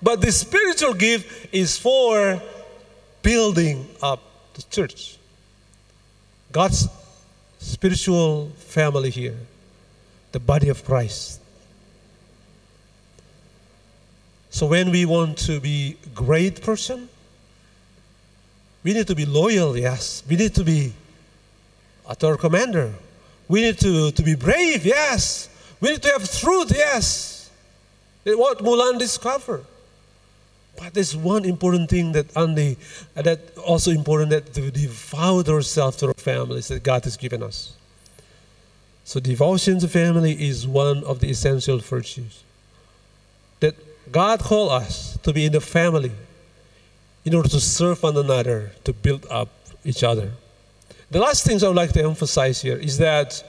but 0.01 0.21
the 0.21 0.31
spiritual 0.31 0.93
gift 0.93 1.53
is 1.53 1.77
for 1.77 2.41
building 3.21 3.87
up 4.01 4.21
the 4.55 4.63
church. 4.63 5.17
God's 6.51 6.89
spiritual 7.59 8.49
family 8.57 9.09
here, 9.09 9.37
the 10.31 10.39
body 10.39 10.69
of 10.69 10.83
Christ. 10.83 11.40
So 14.51 14.65
when 14.67 14.91
we 14.91 15.05
want 15.05 15.37
to 15.39 15.61
be 15.61 15.97
great 16.13 16.61
person, 16.61 17.07
we 18.83 18.93
need 18.93 19.07
to 19.07 19.15
be 19.15 19.25
loyal, 19.25 19.77
yes. 19.77 20.23
We 20.27 20.35
need 20.35 20.53
to 20.55 20.63
be 20.63 20.91
a 22.07 22.13
third 22.13 22.39
commander. 22.39 22.93
We 23.47 23.61
need 23.61 23.79
to, 23.79 24.11
to 24.11 24.23
be 24.23 24.35
brave, 24.35 24.85
yes. 24.85 25.49
We 25.79 25.91
need 25.91 26.03
to 26.03 26.09
have 26.09 26.29
truth, 26.29 26.71
yes. 26.75 27.49
What 28.25 28.59
Mulan 28.59 28.99
discovered. 28.99 29.65
But 30.77 30.93
there's 30.93 31.15
one 31.15 31.45
important 31.45 31.89
thing 31.89 32.11
that 32.11 32.35
only 32.35 32.77
that 33.13 33.57
also 33.57 33.91
important 33.91 34.31
that 34.31 34.53
to 34.53 34.69
devote 34.69 35.47
ourselves 35.47 35.97
to 35.97 36.07
our 36.07 36.13
families 36.13 36.67
that 36.67 36.83
God 36.83 37.03
has 37.05 37.17
given 37.17 37.41
us. 37.41 37.75
So 39.05 39.19
devotion 39.19 39.79
to 39.79 39.87
family 39.87 40.31
is 40.31 40.67
one 40.67 41.03
of 41.03 41.19
the 41.19 41.29
essential 41.29 41.79
virtues. 41.79 42.43
That 43.59 43.75
God 44.09 44.39
called 44.39 44.71
us 44.71 45.17
to 45.23 45.33
be 45.33 45.45
in 45.45 45.51
the 45.51 45.61
family 45.61 46.11
in 47.23 47.35
order 47.35 47.49
to 47.49 47.59
serve 47.59 48.01
one 48.01 48.17
another, 48.17 48.71
to 48.83 48.93
build 48.93 49.25
up 49.29 49.49
each 49.83 50.03
other. 50.03 50.31
The 51.11 51.19
last 51.19 51.45
things 51.45 51.63
I 51.63 51.67
would 51.67 51.77
like 51.77 51.91
to 51.93 52.03
emphasize 52.03 52.61
here 52.61 52.77
is 52.77 52.97
that 52.97 53.43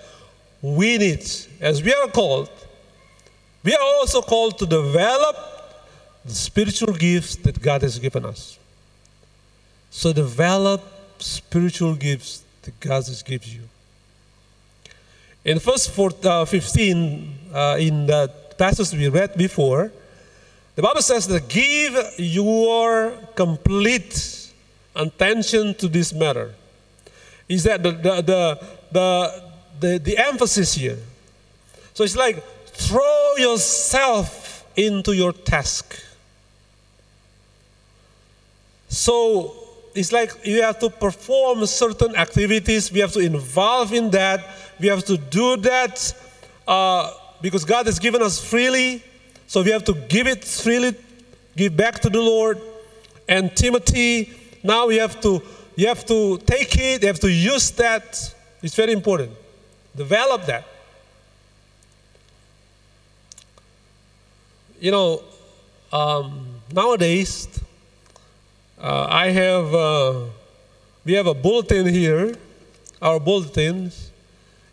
we 0.61 0.99
need, 0.99 1.25
as 1.61 1.83
we 1.83 1.95
are 1.95 2.09
called, 2.09 2.51
we 3.65 3.75
are 3.75 3.83
also 3.83 4.21
called 4.21 4.59
to 4.59 4.67
develop 4.67 5.37
the 6.25 6.35
spiritual 6.35 6.93
gifts 6.93 7.37
that 7.37 7.61
God 7.61 7.83
has 7.83 7.99
given 7.99 8.25
us. 8.25 8.59
So 9.91 10.13
develop 10.13 10.83
spiritual 11.19 11.95
gifts 11.95 12.43
that 12.63 12.79
God 12.81 13.07
has 13.07 13.23
given 13.23 13.49
you. 13.49 13.69
In 15.45 15.59
verse 15.59 15.87
4, 15.87 16.11
uh, 16.25 16.45
15, 16.45 17.39
uh, 17.53 17.77
in 17.79 18.07
the 18.07 18.31
passage 18.57 18.93
we 18.93 19.09
read 19.09 19.37
before, 19.37 19.91
the 20.75 20.83
Bible 20.83 21.03
says 21.03 21.27
that 21.29 21.49
give 21.49 21.97
your 22.19 23.13
complete 23.35 24.51
attention 24.97 25.75
to 25.75 25.89
this 25.89 26.13
matter. 26.13 26.55
Is 27.49 27.65
that 27.65 27.83
the, 27.83 27.91
the, 27.93 28.23
the, 28.23 28.67
the, 28.91 29.43
the, 29.81 29.99
the 29.99 30.19
emphasis 30.19 30.75
here? 30.75 30.99
So 31.93 32.05
it's 32.05 32.17
like 32.17 32.43
throw 32.67 33.35
yourself 33.37 34.67
into 34.77 35.13
your 35.13 35.33
task. 35.33 36.03
So 38.89 39.55
it's 39.95 40.13
like 40.13 40.31
you 40.45 40.63
have 40.63 40.79
to 40.79 40.89
perform 40.89 41.67
certain 41.67 42.17
activities. 42.17 42.91
We 42.91 43.01
have 43.01 43.13
to 43.13 43.21
involve 43.21 43.93
in 43.93 44.11
that. 44.11 44.45
We 44.81 44.89
have 44.89 45.05
to 45.05 45.19
do 45.19 45.57
that 45.59 46.15
uh, 46.67 47.13
because 47.41 47.65
God 47.65 47.87
has 47.87 47.99
given 47.99 48.23
us 48.23 48.43
freely. 48.43 49.03
So 49.53 49.63
we 49.63 49.71
have 49.71 49.85
to 49.85 49.93
give 49.93 50.27
it 50.27 50.47
freely, 50.47 50.97
give 51.55 51.77
back 51.77 52.01
to 52.01 52.09
the 52.09 52.23
Lord. 52.23 52.59
And 53.29 53.55
Timothy, 53.55 54.33
now 54.63 54.89
you 54.89 54.99
have 55.01 55.21
to 55.21 55.43
you 55.77 55.89
have 55.89 56.07
to 56.07 56.39
take 56.39 56.75
it. 56.79 57.03
You 57.03 57.09
have 57.09 57.21
to 57.21 57.31
use 57.31 57.71
that. 57.73 58.35
It's 58.63 58.75
very 58.75 58.93
important. 58.93 59.33
Develop 59.95 60.47
that. 60.47 60.65
You 64.81 64.91
know, 64.91 65.23
um, 65.93 66.47
nowadays 66.73 67.47
uh, 68.81 69.07
I 69.11 69.27
have, 69.33 69.75
uh, 69.75 70.21
we 71.05 71.13
have 71.13 71.27
a 71.27 71.35
bulletin 71.35 71.89
here, 71.89 72.37
our 73.03 73.21
bulletins. 73.21 74.13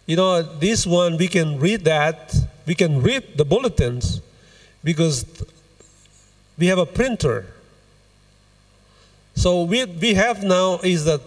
You 0.06 0.16
know, 0.16 0.42
this 0.42 0.88
one, 0.88 1.18
we 1.18 1.28
can 1.28 1.60
read 1.60 1.84
that, 1.84 2.34
we 2.66 2.76
can 2.76 3.02
read 3.02 3.36
the 3.36 3.44
bulletins 3.44 4.22
because 4.84 5.26
we 6.58 6.68
have 6.68 6.78
a 6.78 6.86
printer. 6.86 7.46
So 9.36 9.64
we, 9.64 9.86
we 9.86 10.14
have 10.16 10.44
now 10.44 10.80
is 10.84 11.08
a 11.08 11.22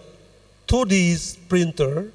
2D 0.69 1.49
printer. 1.49 2.11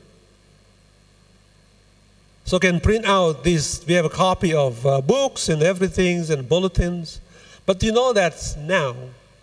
So 2.46 2.60
can 2.60 2.80
print 2.80 3.06
out 3.06 3.44
this, 3.44 3.86
we 3.86 3.94
have 3.96 4.06
a 4.06 4.10
copy 4.10 4.54
of 4.54 4.86
uh, 4.86 5.02
books 5.02 5.50
and 5.50 5.62
everything 5.62 6.30
and 6.32 6.48
bulletins. 6.48 7.20
But 7.66 7.84
you 7.84 7.92
know 7.92 8.14
that 8.14 8.56
now, 8.60 8.96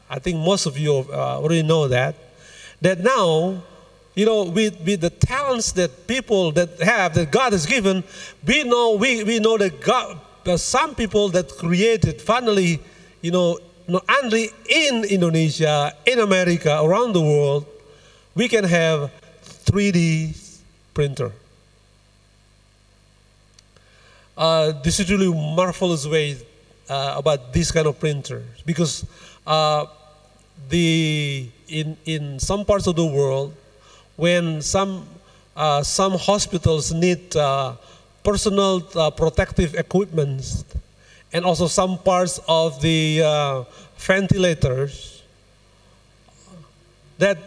I 0.09 0.19
think 0.19 0.39
most 0.39 0.67
of 0.67 0.79
you 0.79 1.07
uh, 1.13 1.39
already 1.39 1.63
know 1.63 1.89
that. 1.89 2.15
That 2.81 3.01
now, 3.01 3.63
you 4.15 4.25
know, 4.25 4.45
with, 4.45 4.81
with 4.81 5.01
the 5.01 5.11
talents 5.11 5.73
that 5.73 6.07
people 6.07 6.53
that 6.53 6.81
have, 6.81 7.15
that 7.15 7.31
God 7.31 7.53
has 7.53 7.67
given, 7.67 8.05
we 8.47 8.65
know, 8.65 8.95
we, 8.95 9.25
we 9.25 9.39
know 9.41 9.59
that 9.59 9.81
God, 9.81 10.21
there's 10.45 10.63
some 10.63 10.95
people 10.95 11.29
that 11.31 11.49
created 11.57 12.21
finally, 12.21 12.81
you 13.23 13.31
know, 13.31 13.59
not 13.87 14.05
only 14.23 14.51
in 14.69 15.05
Indonesia, 15.05 15.93
in 16.07 16.21
America, 16.21 16.81
around 16.83 17.13
the 17.13 17.21
world, 17.21 17.67
we 18.35 18.49
can 18.49 18.65
have 18.65 19.11
3D 19.43 20.37
printer. 20.95 21.33
Uh, 24.37 24.73
this 24.83 24.99
is 24.99 25.11
really 25.11 25.33
marvelous 25.33 26.07
way 26.07 26.37
uh, 26.89 27.15
about 27.17 27.53
this 27.53 27.71
kind 27.71 27.87
of 27.87 27.99
printer 28.01 28.43
because 28.67 29.07
uh, 29.47 29.87
the 30.69 31.49
in 31.69 31.97
in 32.05 32.39
some 32.39 32.65
parts 32.65 32.87
of 32.87 32.97
the 32.97 33.07
world, 33.07 33.55
when 34.17 34.61
some 34.61 35.07
uh, 35.57 35.83
some 35.83 36.19
hospitals 36.19 36.93
need 36.93 37.37
uh, 37.37 37.77
personal 38.25 38.83
uh, 38.97 39.11
protective 39.11 39.75
equipment, 39.75 40.65
and 41.33 41.45
also 41.45 41.67
some 41.67 41.99
parts 41.99 42.41
of 42.49 42.81
the 42.81 43.23
uh, 43.23 43.65
ventilators, 43.99 45.23
that 47.19 47.39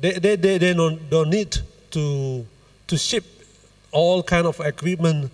they, 0.00 0.12
they, 0.12 0.36
they, 0.36 0.58
they 0.58 0.74
don't, 0.74 1.08
don't 1.10 1.30
need 1.30 1.56
to, 1.90 2.44
to 2.88 2.96
ship 2.96 3.24
all 3.92 4.22
kind 4.22 4.46
of 4.46 4.58
equipment 4.60 5.30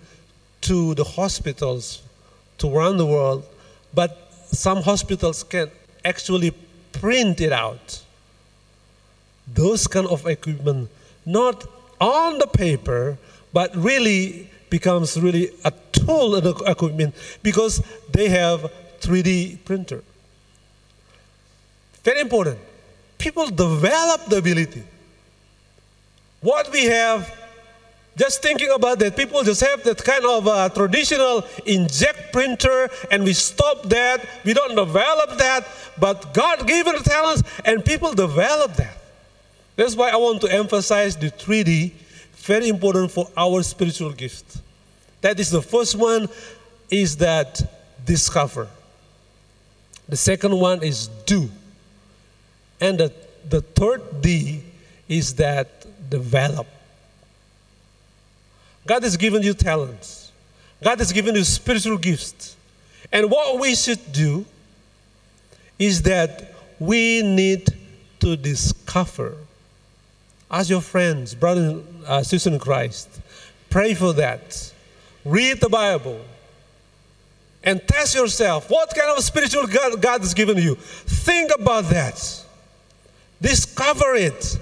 to 0.61 0.93
the 0.95 1.03
hospitals 1.03 2.03
to 2.57 2.67
around 2.67 2.97
the 2.97 3.05
world, 3.05 3.45
but 3.93 4.31
some 4.51 4.81
hospitals 4.81 5.43
can 5.43 5.71
actually 6.03 6.51
print 6.91 7.39
it 7.39 7.53
out. 7.53 8.01
Those 9.47 9.87
kind 9.87 10.05
of 10.07 10.27
equipment, 10.27 10.89
not 11.25 11.65
on 11.99 12.37
the 12.37 12.47
paper, 12.47 13.17
but 13.53 13.75
really 13.75 14.49
becomes 14.69 15.19
really 15.19 15.49
a 15.65 15.73
tool 15.91 16.35
and 16.35 16.45
equipment 16.67 17.15
because 17.43 17.81
they 18.11 18.29
have 18.29 18.71
3D 19.01 19.63
printer. 19.65 20.03
Very 22.03 22.21
important. 22.21 22.59
People 23.17 23.47
develop 23.49 24.25
the 24.27 24.37
ability. 24.37 24.83
What 26.41 26.71
we 26.71 26.85
have 26.85 27.35
just 28.19 28.41
thinking 28.41 28.69
about 28.69 28.99
that, 28.99 29.15
people 29.15 29.41
just 29.43 29.61
have 29.61 29.81
that 29.85 30.03
kind 30.03 30.25
of 30.25 30.45
uh, 30.45 30.67
traditional 30.69 31.41
inkjet 31.65 32.33
printer, 32.33 32.89
and 33.09 33.23
we 33.23 33.31
stop 33.31 33.83
that. 33.83 34.25
We 34.43 34.53
don't 34.53 34.75
develop 34.75 35.37
that, 35.37 35.65
but 35.97 36.33
God 36.33 36.67
gave 36.67 36.85
us 36.87 37.01
talents, 37.03 37.43
and 37.63 37.83
people 37.83 38.13
develop 38.13 38.73
that. 38.73 38.98
That's 39.79 39.95
why 39.95 40.09
I 40.09 40.17
want 40.17 40.41
to 40.41 40.51
emphasize 40.51 41.15
the 41.15 41.31
3D, 41.31 41.93
very 42.35 42.67
important 42.67 43.11
for 43.11 43.29
our 43.37 43.63
spiritual 43.63 44.11
gift. 44.11 44.57
That 45.21 45.39
is 45.39 45.51
the 45.51 45.61
first 45.61 45.95
one, 45.95 46.27
is 46.91 47.15
that 47.15 47.63
discover. 48.05 48.67
The 50.09 50.17
second 50.17 50.59
one 50.59 50.83
is 50.83 51.07
do. 51.25 51.49
And 52.81 52.97
the, 52.97 53.13
the 53.47 53.61
third 53.61 54.21
D 54.21 54.63
is 55.07 55.35
that 55.35 55.85
develop. 56.09 56.67
God 58.85 59.03
has 59.03 59.15
given 59.15 59.43
you 59.43 59.53
talents. 59.53 60.33
God 60.83 60.99
has 60.99 61.13
given 61.13 61.35
you 61.35 61.45
spiritual 61.45 61.97
gifts. 61.97 62.57
And 63.13 63.31
what 63.31 63.57
we 63.57 63.75
should 63.75 64.11
do 64.11 64.45
is 65.77 66.01
that 66.01 66.53
we 66.79 67.23
need 67.23 67.69
to 68.19 68.35
discover. 68.35 69.37
As 70.51 70.69
your 70.69 70.81
friends, 70.81 71.35
brothers 71.35 71.73
and 71.73 72.05
uh, 72.05 72.23
sisters 72.23 72.53
in 72.53 72.59
Christ, 72.59 73.21
pray 73.69 73.93
for 73.93 74.13
that. 74.13 74.73
Read 75.23 75.59
the 75.59 75.69
Bible. 75.69 76.19
And 77.63 77.85
test 77.87 78.15
yourself. 78.15 78.69
What 78.69 78.93
kind 78.95 79.15
of 79.15 79.23
spiritual 79.23 79.67
God, 79.67 80.01
God 80.01 80.21
has 80.21 80.33
given 80.33 80.57
you? 80.57 80.75
Think 80.75 81.51
about 81.53 81.85
that. 81.85 82.45
Discover 83.41 84.15
it. 84.15 84.57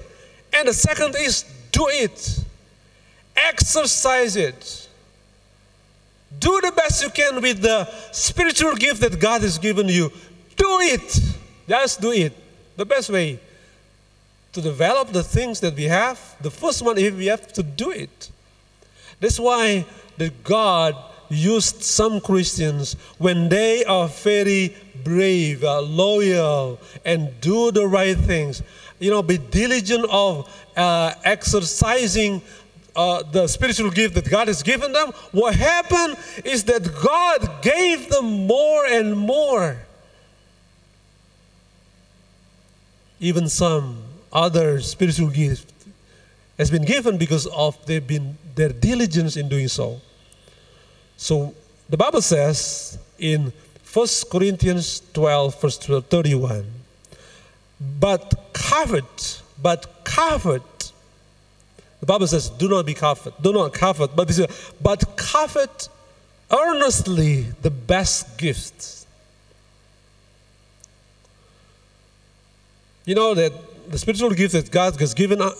And 0.53 0.67
the 0.67 0.73
second 0.73 1.15
is 1.17 1.45
do 1.71 1.87
it. 1.89 2.39
Exercise 3.35 4.35
it. 4.35 4.89
Do 6.39 6.59
the 6.61 6.71
best 6.71 7.03
you 7.03 7.09
can 7.11 7.41
with 7.41 7.61
the 7.61 7.87
spiritual 8.11 8.75
gift 8.75 9.01
that 9.01 9.19
God 9.19 9.41
has 9.41 9.57
given 9.57 9.87
you. 9.87 10.11
Do 10.55 10.79
it. 10.81 11.35
Just 11.69 12.01
do 12.01 12.11
it. 12.11 12.33
The 12.75 12.85
best 12.85 13.09
way 13.09 13.39
to 14.57 14.61
develop 14.63 15.09
the 15.09 15.21
things 15.21 15.59
that 15.59 15.75
we 15.75 15.83
have, 15.83 16.19
the 16.41 16.49
first 16.49 16.81
one 16.81 16.97
is 16.97 17.13
we 17.13 17.27
have 17.27 17.53
to 17.53 17.61
do 17.61 17.91
it. 17.91 18.31
That's 19.19 19.39
why 19.39 19.85
the 20.17 20.31
God 20.43 20.95
used 21.29 21.83
some 21.83 22.19
Christians 22.19 22.95
when 23.19 23.49
they 23.49 23.85
are 23.85 24.07
very 24.07 24.75
brave, 25.03 25.63
uh, 25.63 25.81
loyal, 25.81 26.79
and 27.05 27.39
do 27.39 27.71
the 27.71 27.85
right 27.85 28.17
things. 28.17 28.63
You 28.97 29.11
know, 29.11 29.21
be 29.21 29.37
diligent 29.37 30.05
of 30.09 30.51
uh, 30.75 31.13
exercising 31.23 32.41
uh, 32.95 33.21
the 33.31 33.45
spiritual 33.47 33.91
gift 33.91 34.15
that 34.15 34.27
God 34.27 34.47
has 34.47 34.63
given 34.63 34.91
them. 34.91 35.11
What 35.33 35.53
happened 35.53 36.17
is 36.43 36.63
that 36.63 36.81
God 37.03 37.61
gave 37.61 38.09
them 38.09 38.47
more 38.47 38.87
and 38.87 39.15
more. 39.15 39.77
Even 43.19 43.49
some 43.49 44.06
other 44.31 44.81
spiritual 44.81 45.29
gift 45.29 45.73
has 46.57 46.71
been 46.71 46.83
given 46.83 47.17
because 47.17 47.45
of 47.47 47.77
they've 47.85 48.05
been 48.05 48.37
their 48.55 48.69
diligence 48.69 49.37
in 49.37 49.47
doing 49.47 49.67
so. 49.67 50.01
So 51.15 51.53
the 51.89 51.97
Bible 51.97 52.21
says 52.21 52.97
in 53.17 53.53
1 53.93 54.07
Corinthians 54.31 55.01
12, 55.13 55.61
verse 55.61 55.77
31, 55.77 56.65
but 57.99 58.53
covet, 58.53 59.41
but 59.61 60.03
covet. 60.03 60.91
The 61.99 62.05
Bible 62.05 62.27
says, 62.27 62.49
do 62.49 62.67
not 62.67 62.85
be 62.85 62.93
covet, 62.93 63.41
do 63.41 63.53
not 63.53 63.73
covet, 63.73 64.15
but, 64.15 64.27
this, 64.27 64.71
but 64.81 65.15
covet 65.15 65.89
earnestly 66.51 67.45
the 67.61 67.71
best 67.71 68.37
gifts. 68.37 69.05
You 73.05 73.15
know 73.15 73.33
that 73.35 73.53
the 73.89 73.97
spiritual 73.97 74.31
gift 74.31 74.53
that 74.53 74.69
God 74.69 74.99
has 74.99 75.13
given 75.13 75.41
uh, 75.41 75.51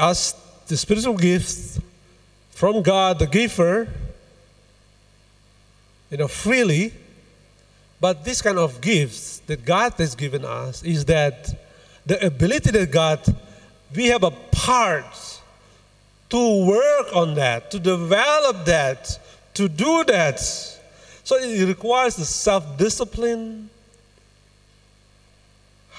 us, 0.00 0.32
the 0.66 0.76
spiritual 0.76 1.16
gift 1.16 1.80
from 2.50 2.82
God, 2.82 3.18
the 3.18 3.26
giver, 3.26 3.88
you 6.10 6.18
know, 6.18 6.28
freely. 6.28 6.92
But 8.00 8.24
this 8.24 8.42
kind 8.42 8.58
of 8.58 8.80
gifts 8.80 9.38
that 9.40 9.64
God 9.64 9.94
has 9.94 10.14
given 10.14 10.44
us 10.44 10.82
is 10.82 11.04
that 11.06 11.54
the 12.06 12.24
ability 12.24 12.70
that 12.70 12.90
God, 12.90 13.20
we 13.94 14.06
have 14.06 14.22
a 14.22 14.30
part 14.30 15.40
to 16.30 16.66
work 16.66 17.14
on 17.14 17.34
that, 17.34 17.70
to 17.70 17.78
develop 17.78 18.64
that, 18.64 19.18
to 19.54 19.68
do 19.68 20.04
that. 20.04 20.40
So 20.40 21.36
it 21.36 21.66
requires 21.66 22.16
the 22.16 22.24
self 22.24 22.78
discipline, 22.78 23.68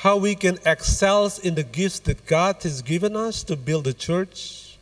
how 0.02 0.18
we 0.18 0.34
can 0.34 0.58
excel 0.66 1.32
in 1.44 1.54
the 1.54 1.62
gifts 1.62 2.00
that 2.00 2.26
God 2.26 2.64
has 2.64 2.82
given 2.82 3.16
us 3.16 3.44
to 3.44 3.56
build 3.56 3.84
the 3.84 3.94
church. 3.94 4.78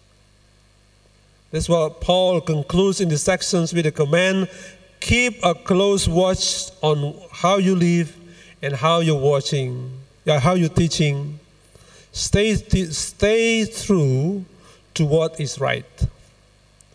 That's 1.51 1.67
what 1.67 1.99
Paul 1.99 2.39
concludes 2.39 3.01
in 3.01 3.09
the 3.09 3.17
sections 3.17 3.73
with 3.73 3.85
a 3.85 3.91
command 3.91 4.47
keep 5.01 5.43
a 5.43 5.53
close 5.53 6.07
watch 6.07 6.71
on 6.81 7.15
how 7.31 7.57
you 7.57 7.75
live 7.75 8.15
and 8.61 8.73
how 8.73 8.99
you're 8.99 9.19
watching, 9.19 9.91
how 10.25 10.53
you're 10.53 10.69
teaching. 10.69 11.39
Stay, 12.13 12.55
stay 12.55 13.65
true 13.65 14.45
to 14.93 15.05
what 15.05 15.39
is 15.39 15.59
right. 15.59 15.85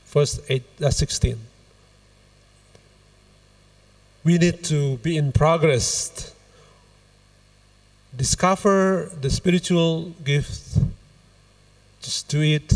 Verse 0.07 0.41
8, 0.49 0.63
uh, 0.83 0.91
16. 0.91 1.39
We 4.25 4.39
need 4.39 4.65
to 4.65 4.97
be 4.99 5.17
in 5.17 5.33
progress. 5.33 6.34
Discover 8.17 9.11
the 9.21 9.31
spiritual 9.31 10.11
gift. 10.25 10.79
Just 12.01 12.29
do 12.29 12.43
it 12.43 12.73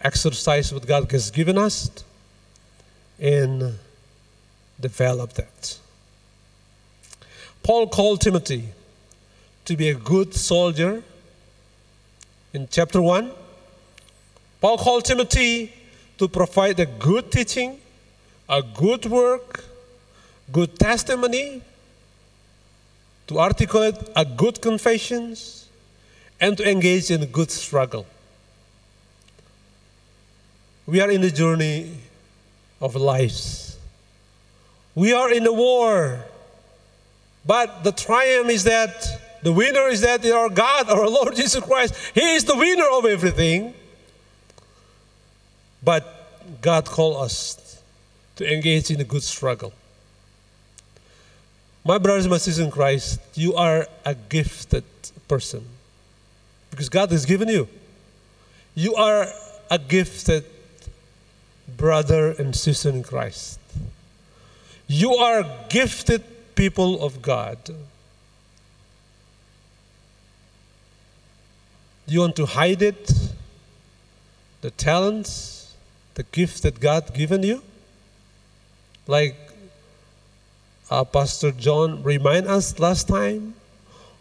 exercise 0.00 0.72
what 0.72 0.86
God 0.86 1.10
has 1.12 1.30
given 1.30 1.58
us 1.58 1.90
and 3.18 3.74
develop 4.80 5.34
that. 5.34 5.78
Paul 7.62 7.88
called 7.88 8.22
Timothy 8.22 8.68
to 9.66 9.76
be 9.76 9.90
a 9.90 9.94
good 9.94 10.34
soldier 10.34 11.02
in 12.54 12.66
chapter 12.70 13.02
1. 13.02 13.30
Paul 14.60 14.78
called 14.78 15.04
Timothy 15.04 15.72
to 16.18 16.28
provide 16.28 16.80
a 16.80 16.86
good 16.86 17.30
teaching, 17.30 17.78
a 18.48 18.62
good 18.62 19.04
work, 19.06 19.64
good 20.52 20.78
testimony, 20.78 21.62
to 23.26 23.38
articulate 23.38 23.96
a 24.16 24.24
good 24.24 24.60
confessions, 24.60 25.68
and 26.40 26.56
to 26.56 26.68
engage 26.68 27.10
in 27.10 27.22
a 27.22 27.26
good 27.26 27.50
struggle. 27.50 28.06
We 30.86 31.00
are 31.00 31.10
in 31.10 31.20
the 31.20 31.30
journey 31.30 31.96
of 32.80 32.96
lives. 32.96 33.78
We 34.94 35.12
are 35.12 35.30
in 35.30 35.46
a 35.46 35.52
war. 35.52 36.24
But 37.46 37.84
the 37.84 37.92
triumph 37.92 38.50
is 38.50 38.64
that 38.64 39.38
the 39.42 39.52
winner 39.52 39.88
is 39.88 40.00
that 40.00 40.24
our 40.26 40.48
God, 40.48 40.90
our 40.90 41.08
Lord 41.18 41.36
Jesus 41.36 41.62
Christ, 41.62 41.94
He 42.14 42.34
is 42.34 42.44
the 42.44 42.56
winner 42.56 42.86
of 42.92 43.04
everything. 43.04 43.74
But 45.82 46.60
God 46.60 46.86
called 46.86 47.24
us 47.24 47.82
to 48.36 48.52
engage 48.52 48.90
in 48.90 49.00
a 49.00 49.04
good 49.04 49.22
struggle. 49.22 49.72
My 51.84 51.98
brothers 51.98 52.26
and 52.26 52.30
my 52.30 52.38
sisters 52.38 52.64
in 52.64 52.70
Christ, 52.70 53.20
you 53.34 53.54
are 53.54 53.86
a 54.04 54.14
gifted 54.14 54.84
person 55.28 55.64
because 56.70 56.88
God 56.88 57.10
has 57.10 57.24
given 57.24 57.48
you. 57.48 57.68
You 58.74 58.94
are 58.94 59.26
a 59.70 59.78
gifted 59.78 60.44
brother 61.76 62.32
and 62.32 62.54
sister 62.54 62.90
in 62.90 63.02
Christ. 63.02 63.58
You 64.86 65.14
are 65.14 65.44
gifted 65.68 66.22
people 66.54 67.02
of 67.02 67.22
God. 67.22 67.58
You 72.06 72.20
want 72.20 72.36
to 72.36 72.46
hide 72.46 72.82
it? 72.82 73.12
The 74.60 74.70
talents, 74.72 75.74
the 76.14 76.24
gifts 76.24 76.60
that 76.60 76.80
God 76.80 77.04
has 77.04 77.12
given 77.12 77.42
you? 77.42 77.62
Like 79.06 79.36
uh, 80.90 81.04
Pastor 81.04 81.52
John 81.52 82.02
remind 82.02 82.46
us 82.46 82.78
last 82.78 83.08
time? 83.08 83.54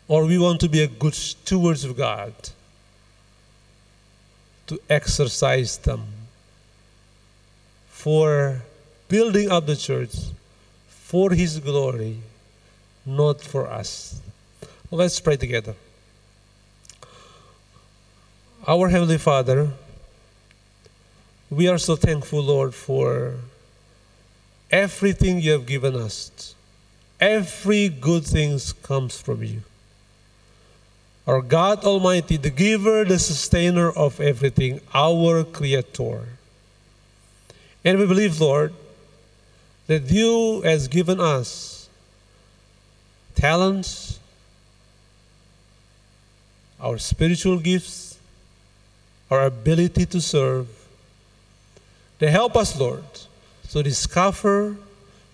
Or 0.08 0.26
we 0.26 0.38
want 0.38 0.60
to 0.62 0.70
be 0.70 0.82
a 0.82 0.88
good 0.88 1.14
stewards 1.14 1.84
of 1.84 1.96
God 1.96 2.34
to 4.66 4.80
exercise 4.90 5.78
them 5.78 6.06
for 7.90 8.64
building 9.08 9.52
up 9.52 9.66
the 9.66 9.76
church 9.76 10.16
for 10.88 11.32
His 11.32 11.60
glory, 11.60 12.18
not 13.06 13.42
for 13.42 13.68
us. 13.68 14.22
Let's 14.92 15.20
pray 15.20 15.38
together. 15.38 15.76
Our 18.68 18.90
Heavenly 18.90 19.18
Father, 19.18 19.70
we 21.50 21.68
are 21.68 21.78
so 21.78 21.96
thankful, 21.96 22.42
Lord, 22.42 22.74
for 22.74 23.36
everything 24.72 25.40
you 25.40 25.52
have 25.52 25.66
given 25.66 25.96
us. 25.96 26.56
Every 27.20 27.90
good 27.90 28.26
thing 28.26 28.60
comes 28.82 29.20
from 29.20 29.44
you. 29.44 29.62
Our 31.28 31.42
God 31.42 31.84
Almighty, 31.84 32.38
the 32.38 32.50
giver, 32.50 33.06
the 33.06 33.20
sustainer 33.20 33.92
of 33.92 34.20
everything, 34.20 34.82
our 34.94 35.44
Creator. 35.44 36.24
And 37.84 38.00
we 38.00 38.06
believe, 38.08 38.40
Lord, 38.40 38.74
that 39.88 40.10
you 40.10 40.62
has 40.62 40.88
given 40.88 41.20
us 41.20 41.90
talents, 43.36 44.20
our 46.80 46.98
spiritual 46.98 47.60
gifts, 47.60 48.18
our 49.30 49.46
ability 49.46 50.06
to 50.08 50.22
serve. 50.22 50.68
They 52.20 52.32
help 52.32 52.56
us, 52.56 52.80
Lord, 52.80 53.04
to 53.72 53.84
discover, 53.84 54.78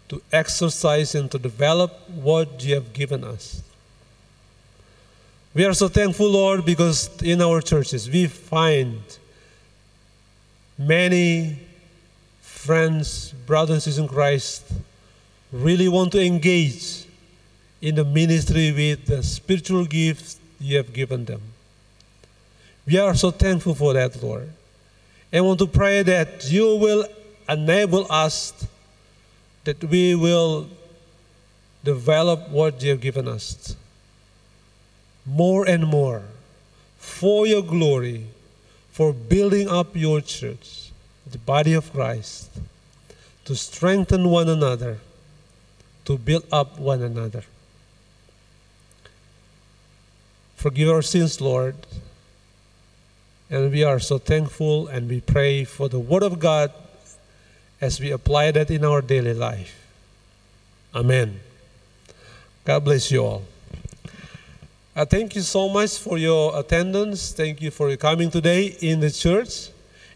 to 0.10 0.22
exercise, 0.32 1.16
and 1.16 1.32
to 1.32 1.39
develop 1.39 2.10
what 2.10 2.64
you 2.64 2.76
have 2.76 2.93
given 2.93 3.24
us. 3.24 3.62
We 5.53 5.64
are 5.66 5.74
so 5.74 5.88
thankful, 5.88 6.30
Lord, 6.30 6.66
because 6.66 7.10
in 7.22 7.41
our 7.41 7.62
churches 7.62 8.10
we 8.10 8.28
find 8.28 9.01
many 10.78 11.60
friends, 12.41 13.32
brothers 13.45 13.86
sisters 13.86 13.99
in 13.99 14.08
Christ, 14.08 14.64
really 15.51 15.88
want 15.88 16.12
to 16.12 16.22
engage 16.22 17.06
in 17.82 17.95
the 17.95 18.03
ministry 18.03 18.72
with 18.72 19.06
the 19.06 19.24
spiritual 19.24 19.86
gifts 19.86 20.38
you 20.60 20.76
have 20.78 20.91
given 20.91 21.26
them. 21.26 21.41
We 22.86 22.97
are 22.97 23.16
so 23.16 23.32
thankful 23.32 23.76
for 23.76 23.93
that, 23.93 24.22
Lord. 24.22 24.49
And 25.32 25.45
want 25.45 25.60
to 25.60 25.68
pray 25.68 26.03
that 26.03 26.51
you 26.51 26.76
will 26.76 27.06
enable 27.47 28.12
us 28.12 28.68
that 29.66 29.84
we 29.84 30.16
will 30.16 30.68
develop 31.84 32.49
what 32.49 32.82
you 32.82 32.91
have 32.91 33.01
given 33.01 33.28
us 33.28 33.76
more 35.26 35.68
and 35.68 35.86
more 35.86 36.24
for 36.97 37.45
your 37.47 37.61
glory, 37.61 38.28
for 38.91 39.11
building 39.11 39.68
up 39.68 39.95
your 39.95 40.22
church, 40.22 40.91
the 41.30 41.38
body 41.38 41.74
of 41.74 41.91
Christ, 41.91 42.49
to 43.45 43.55
strengthen 43.55 44.30
one 44.30 44.49
another, 44.49 44.99
to 46.05 46.18
build 46.18 46.45
up 46.51 46.80
one 46.80 47.01
another. 47.01 47.43
Forgive 50.55 50.89
our 50.89 51.01
sins, 51.01 51.41
Lord. 51.41 51.76
And 53.49 53.72
we 53.72 53.84
are 53.84 53.99
so 53.99 54.18
thankful 54.18 54.88
and 54.88 55.07
we 55.07 55.22
pray 55.22 55.63
for 55.63 55.88
the 55.88 55.99
Word 55.99 56.24
of 56.24 56.39
God 56.39 56.72
as 57.82 57.99
we 57.99 58.11
apply 58.11 58.51
that 58.51 58.71
in 58.71 58.84
our 58.86 59.01
daily 59.01 59.34
life. 59.34 59.86
Amen. 60.93 61.39
God 62.63 62.84
bless 62.84 63.11
you 63.11 63.23
all. 63.23 63.43
I 64.95 65.03
thank 65.03 65.36
you 65.36 65.41
so 65.41 65.67
much 65.67 65.97
for 65.97 66.17
your 66.17 66.57
attendance. 66.57 67.34
Thank 67.34 67.61
you 67.61 67.69
for 67.69 67.95
coming 67.97 68.32
today 68.32 68.78
in 68.80 69.01
the 69.01 69.11
church. 69.11 69.69